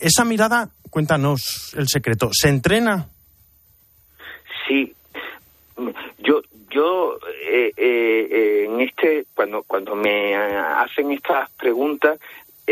Esa 0.00 0.24
mirada, 0.24 0.70
cuéntanos 0.90 1.74
el 1.76 1.88
secreto, 1.88 2.30
¿se 2.32 2.48
entrena? 2.48 3.08
Sí, 4.66 4.92
yo 6.22 6.40
yo 6.70 7.18
eh, 7.42 7.72
eh, 7.76 8.28
eh, 8.30 8.64
en 8.66 8.80
este 8.80 9.26
cuando 9.34 9.62
cuando 9.64 9.94
me 9.94 10.32
eh, 10.32 10.36
hacen 10.36 11.12
estas 11.12 11.50
preguntas 11.50 12.18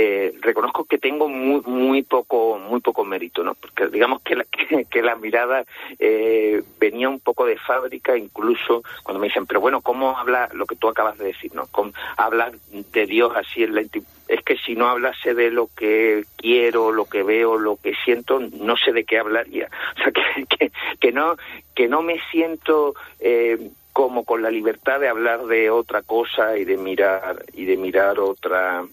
eh, 0.01 0.33
reconozco 0.43 0.85
que 0.85 0.99
tengo 0.99 1.29
muy 1.29 1.61
muy 1.63 2.03
poco 2.03 2.57
muy 2.59 2.81
poco 2.81 3.05
mérito 3.05 3.43
no 3.43 3.55
porque 3.55 3.89
digamos 3.89 4.23
que 4.23 4.37
la, 4.37 4.45
que, 4.91 5.03
la 5.03 5.17
mirada 5.17 5.65
eh, 5.99 6.63
venía 6.79 7.09
un 7.09 7.19
poco 7.19 7.45
de 7.47 7.57
fábrica 7.57 8.17
incluso 8.17 8.85
cuando 9.03 9.19
me 9.19 9.27
dicen 9.27 9.47
pero 9.47 9.61
bueno 9.61 9.81
cómo 9.81 10.17
habla 10.17 10.51
lo 10.53 10.67
que 10.67 10.77
tú 10.77 10.89
acabas 10.89 11.19
de 11.19 11.27
decir 11.27 11.53
no 11.53 11.67
¿Cómo 11.73 11.93
hablar 12.17 12.53
de 12.71 13.07
Dios 13.07 13.33
así 13.35 13.65
en 13.65 13.75
la 13.75 13.81
es 13.81 14.43
que 14.45 14.57
si 14.59 14.77
no 14.77 14.89
hablase 14.89 15.35
de 15.35 15.51
lo 15.51 15.69
que 15.77 16.25
quiero 16.37 16.93
lo 16.93 17.07
que 17.07 17.25
veo 17.25 17.59
lo 17.59 17.77
que 17.77 17.95
siento 18.05 18.39
no 18.39 18.77
sé 18.77 18.93
de 18.93 19.05
qué 19.05 19.19
hablaría. 19.19 19.69
O 19.99 20.03
sea 20.03 20.13
que, 20.13 20.47
que, 20.47 20.73
que 21.01 21.13
no 21.13 21.37
que 21.75 21.89
no 21.89 22.03
me 22.03 22.21
siento 22.31 22.95
eh, 23.19 23.71
como 23.99 24.23
con 24.23 24.43
la 24.43 24.51
libertad 24.53 25.01
de 25.01 25.09
hablar 25.09 25.47
de 25.47 25.71
otra 25.71 26.03
cosa 26.03 26.57
y 26.57 26.65
de 26.65 26.77
mirar 26.77 27.45
y 27.53 27.65
de 27.65 27.77
mirar 27.77 28.21
otra 28.21 28.85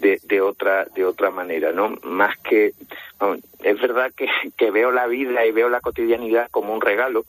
de, 0.00 0.40
otra 0.40 0.86
de 0.94 1.04
otra 1.04 1.30
manera 1.30 1.72
no 1.72 1.94
más 2.04 2.38
que 2.38 2.72
es 3.62 3.80
verdad 3.82 4.12
que, 4.16 4.26
que 4.56 4.70
veo 4.70 4.92
la 4.92 5.08
vida 5.08 5.44
y 5.44 5.52
veo 5.52 5.68
la 5.68 5.82
cotidianidad 5.82 6.48
como 6.50 6.72
un 6.72 6.80
regalo 6.80 7.26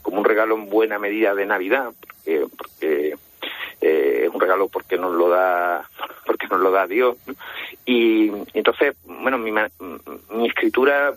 como 0.00 0.20
un 0.20 0.24
regalo 0.24 0.54
en 0.54 0.70
buena 0.70 0.98
medida 0.98 1.34
de 1.34 1.44
navidad 1.44 1.92
porque, 2.00 2.46
porque 2.56 3.14
eh, 3.82 4.22
es 4.24 4.30
un 4.34 4.40
regalo 4.40 4.68
porque 4.68 4.96
nos 4.96 5.12
lo 5.12 5.28
da 5.28 5.86
porque 6.24 6.46
nos 6.46 6.60
lo 6.60 6.70
da 6.70 6.86
Dios 6.86 7.18
y 7.84 8.32
entonces 8.54 8.96
bueno 9.04 9.36
mi, 9.36 9.52
mi 9.52 10.48
escritura 10.48 11.12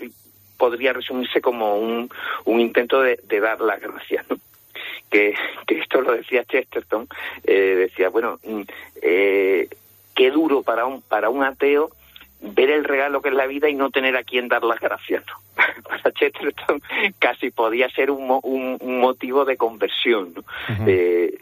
podría 0.58 0.92
resumirse 0.92 1.40
como 1.40 1.78
un, 1.78 2.10
un 2.44 2.60
intento 2.60 3.02
de, 3.02 3.18
de 3.24 3.40
dar 3.40 3.62
las 3.62 3.80
gracias 3.80 4.30
¿no? 4.30 4.36
Que, 5.14 5.36
que 5.68 5.80
esto 5.80 6.02
lo 6.02 6.12
decía 6.14 6.44
Chesterton 6.44 7.08
eh, 7.46 7.76
decía 7.88 8.10
bueno 8.10 8.40
mm, 8.44 8.62
eh, 9.02 9.70
qué 10.16 10.32
duro 10.32 10.64
para 10.64 10.86
un 10.86 11.02
para 11.04 11.30
un 11.30 11.44
ateo 11.44 11.92
ver 12.42 12.70
el 12.72 12.84
regalo 12.84 13.22
que 13.22 13.30
es 13.30 13.36
la 13.36 13.46
vida 13.48 13.70
y 13.70 13.76
no 13.76 13.90
tener 13.92 14.18
a 14.18 14.24
quien 14.24 14.48
dar 14.50 14.64
las 14.64 14.80
gracias 14.80 15.24
¿no? 15.28 15.34
para 15.88 16.12
Chesterton 16.12 16.82
casi 17.20 17.52
podía 17.52 17.88
ser 17.92 18.10
un, 18.12 18.28
mo- 18.28 18.42
un, 18.44 18.78
un 18.82 19.00
motivo 19.00 19.46
de 19.46 19.56
conversión 19.56 20.34
¿no? 20.36 20.44
Eh, 20.88 21.38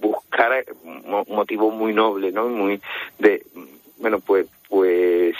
buscar 0.00 0.64
un 0.84 1.02
mo- 1.10 1.24
un 1.26 1.34
motivo 1.36 1.70
muy 1.70 1.92
noble, 1.94 2.30
¿no? 2.30 2.46
Muy 2.48 2.80
de 3.18 3.42
bueno, 3.98 4.20
pues 4.20 4.46
pues 4.68 5.34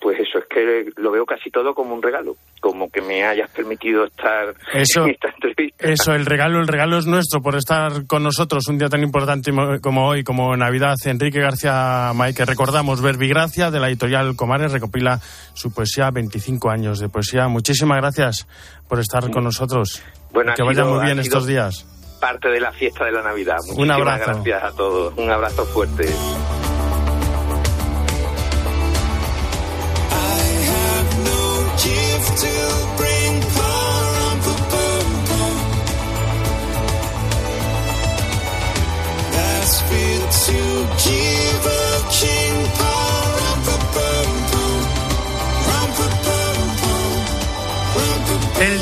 pues 0.00 0.18
eso 0.18 0.38
es 0.38 0.44
que 0.46 0.90
lo 0.96 1.10
veo 1.10 1.26
casi 1.26 1.50
todo 1.50 1.74
como 1.74 1.94
un 1.94 2.02
regalo, 2.02 2.36
como 2.60 2.90
que 2.90 3.00
me 3.02 3.22
hayas 3.24 3.50
permitido 3.50 4.04
estar 4.04 4.54
Eso- 4.72 5.04
en 5.04 5.10
esta 5.10 5.28
entrevista. 5.28 5.88
Eso, 5.88 6.14
el 6.14 6.26
regalo, 6.26 6.58
el 6.60 6.68
regalo 6.68 6.98
es 6.98 7.06
nuestro 7.06 7.40
por 7.42 7.54
estar 7.56 8.06
con 8.06 8.22
nosotros 8.22 8.66
un 8.68 8.78
día 8.78 8.88
tan 8.88 9.02
importante 9.02 9.52
mo- 9.52 9.78
como 9.82 10.06
hoy, 10.08 10.24
como 10.24 10.56
Navidad. 10.56 10.94
Enrique 11.04 11.40
García 11.40 12.12
May, 12.14 12.32
que 12.34 12.44
recordamos, 12.44 13.02
Verbigracia, 13.02 13.70
de 13.70 13.78
la 13.80 13.88
editorial 13.88 14.34
Comares, 14.36 14.72
recopila 14.72 15.18
su 15.54 15.72
poesía, 15.72 16.10
25 16.10 16.70
años 16.70 16.98
de 16.98 17.08
poesía. 17.08 17.48
Muchísimas 17.48 17.98
gracias 17.98 18.46
por 18.88 18.98
estar 19.00 19.30
con 19.30 19.44
nosotros. 19.44 20.02
Bueno, 20.32 20.54
que 20.56 20.62
vaya 20.62 20.82
sido- 20.84 20.94
muy 20.94 21.04
bien 21.04 21.18
estos 21.18 21.46
días. 21.46 21.86
Parte 22.20 22.48
de 22.48 22.60
la 22.60 22.72
fiesta 22.72 23.04
de 23.04 23.12
la 23.12 23.22
Navidad. 23.22 23.56
Un 23.68 23.76
Muchísimas 23.86 23.96
abrazo. 23.96 24.32
gracias 24.44 24.62
a 24.64 24.76
todos. 24.76 25.14
Un 25.16 25.30
abrazo 25.30 25.64
fuerte. 25.66 26.06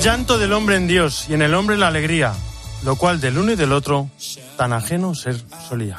Llanto 0.09 0.39
del 0.39 0.55
hombre 0.55 0.77
en 0.77 0.87
Dios 0.87 1.27
y 1.29 1.35
en 1.35 1.43
el 1.43 1.53
hombre 1.53 1.77
la 1.77 1.89
alegría, 1.89 2.33
lo 2.83 2.97
cual 2.97 3.21
del 3.21 3.37
uno 3.37 3.53
y 3.53 3.57
del 3.57 3.73
otro 3.73 4.09
tan 4.57 4.73
ajeno 4.73 5.15
ser 5.15 5.37
solía. 5.69 5.99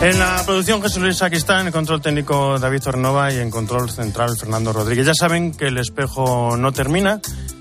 En 0.00 0.18
la 0.18 0.31
producción 0.44 0.82
Jesús 0.82 1.02
Luis 1.02 1.18
Sacristán, 1.18 1.60
en 1.60 1.66
el 1.68 1.72
control 1.72 2.00
técnico 2.00 2.58
David 2.58 2.80
Tornova 2.82 3.32
y 3.32 3.38
en 3.38 3.50
control 3.50 3.90
central 3.90 4.36
Fernando 4.36 4.72
Rodríguez. 4.72 5.06
Ya 5.06 5.14
saben 5.14 5.52
que 5.52 5.66
el 5.66 5.78
espejo 5.78 6.56
no 6.56 6.72
termina, 6.72 7.20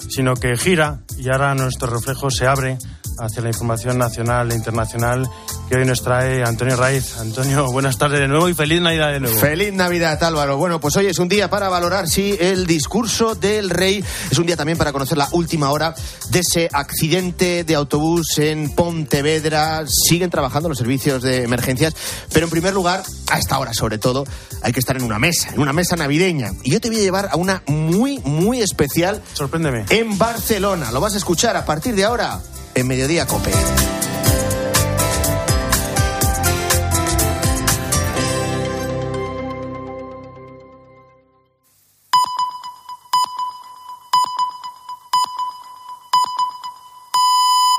sino 0.10 0.34
que 0.36 0.58
gira 0.58 1.02
y 1.18 1.30
ahora 1.30 1.54
nuestro 1.54 1.88
reflejo 1.88 2.32
se 2.32 2.48
abre 2.48 2.78
hacia 3.20 3.42
la 3.42 3.50
información 3.50 3.98
nacional 3.98 4.52
e 4.52 4.56
internacional 4.56 5.30
que 5.72 5.78
hoy 5.78 5.86
nos 5.86 6.02
trae 6.02 6.44
Antonio 6.44 6.76
Raiz. 6.76 7.18
Antonio, 7.18 7.66
buenas 7.72 7.98
tardes 7.98 8.20
de 8.20 8.28
nuevo 8.28 8.50
y 8.50 8.54
feliz 8.54 8.82
Navidad 8.82 9.14
de 9.14 9.22
nuevo. 9.22 9.40
Feliz 9.40 9.72
Navidad, 9.72 10.22
Álvaro. 10.22 10.58
Bueno, 10.58 10.82
pues 10.82 10.98
hoy 10.98 11.06
es 11.06 11.18
un 11.18 11.30
día 11.30 11.50
para 11.50 11.70
valorar, 11.70 12.10
sí, 12.10 12.36
el 12.42 12.68
discurso 12.68 13.36
del 13.36 13.70
rey. 13.70 14.04
Es 14.30 14.38
un 14.38 14.46
día 14.46 14.58
también 14.58 14.78
para 14.78 14.92
conocer 14.92 15.18
la 15.18 15.30
última 15.32 15.72
hora 15.72 15.96
de 16.30 16.40
ese 16.40 16.68
accidente 16.74 17.64
de 17.64 17.76
autobús 17.76 18.38
en 18.40 18.76
Pontevedra. 18.76 19.86
Siguen 19.88 20.30
trabajando 20.30 20.68
los 20.68 20.78
servicios 20.78 21.24
de 21.24 21.44
emergencias, 21.44 21.96
pero 22.34 22.48
en 22.48 22.50
primer 22.50 22.74
lugar, 22.74 23.02
a 23.32 23.40
esta 23.40 23.58
hora 23.58 23.74
sobre 23.74 23.98
todo, 23.98 24.26
hay 24.62 24.74
que 24.74 24.82
estar 24.82 24.98
en 24.98 25.04
una 25.04 25.20
mesa, 25.20 25.54
en 25.54 25.60
una 25.62 25.72
mesa 25.72 25.96
navideña. 25.96 26.52
Y 26.64 26.72
yo 26.72 26.82
te 26.82 26.90
voy 26.90 26.98
a 26.98 27.02
llevar 27.02 27.30
a 27.32 27.38
una 27.38 27.64
muy, 27.68 28.20
muy 28.20 28.62
especial. 28.62 29.22
Sorpréndeme. 29.32 29.86
En 29.90 30.18
Barcelona. 30.18 30.92
Lo 30.92 31.00
vas 31.00 31.14
a 31.14 31.18
escuchar 31.18 31.56
a 31.56 31.64
partir 31.64 31.96
de 31.96 32.04
ahora 32.04 32.42
en 32.76 32.88
Mediodía 32.88 33.26
Cope. 33.26 33.52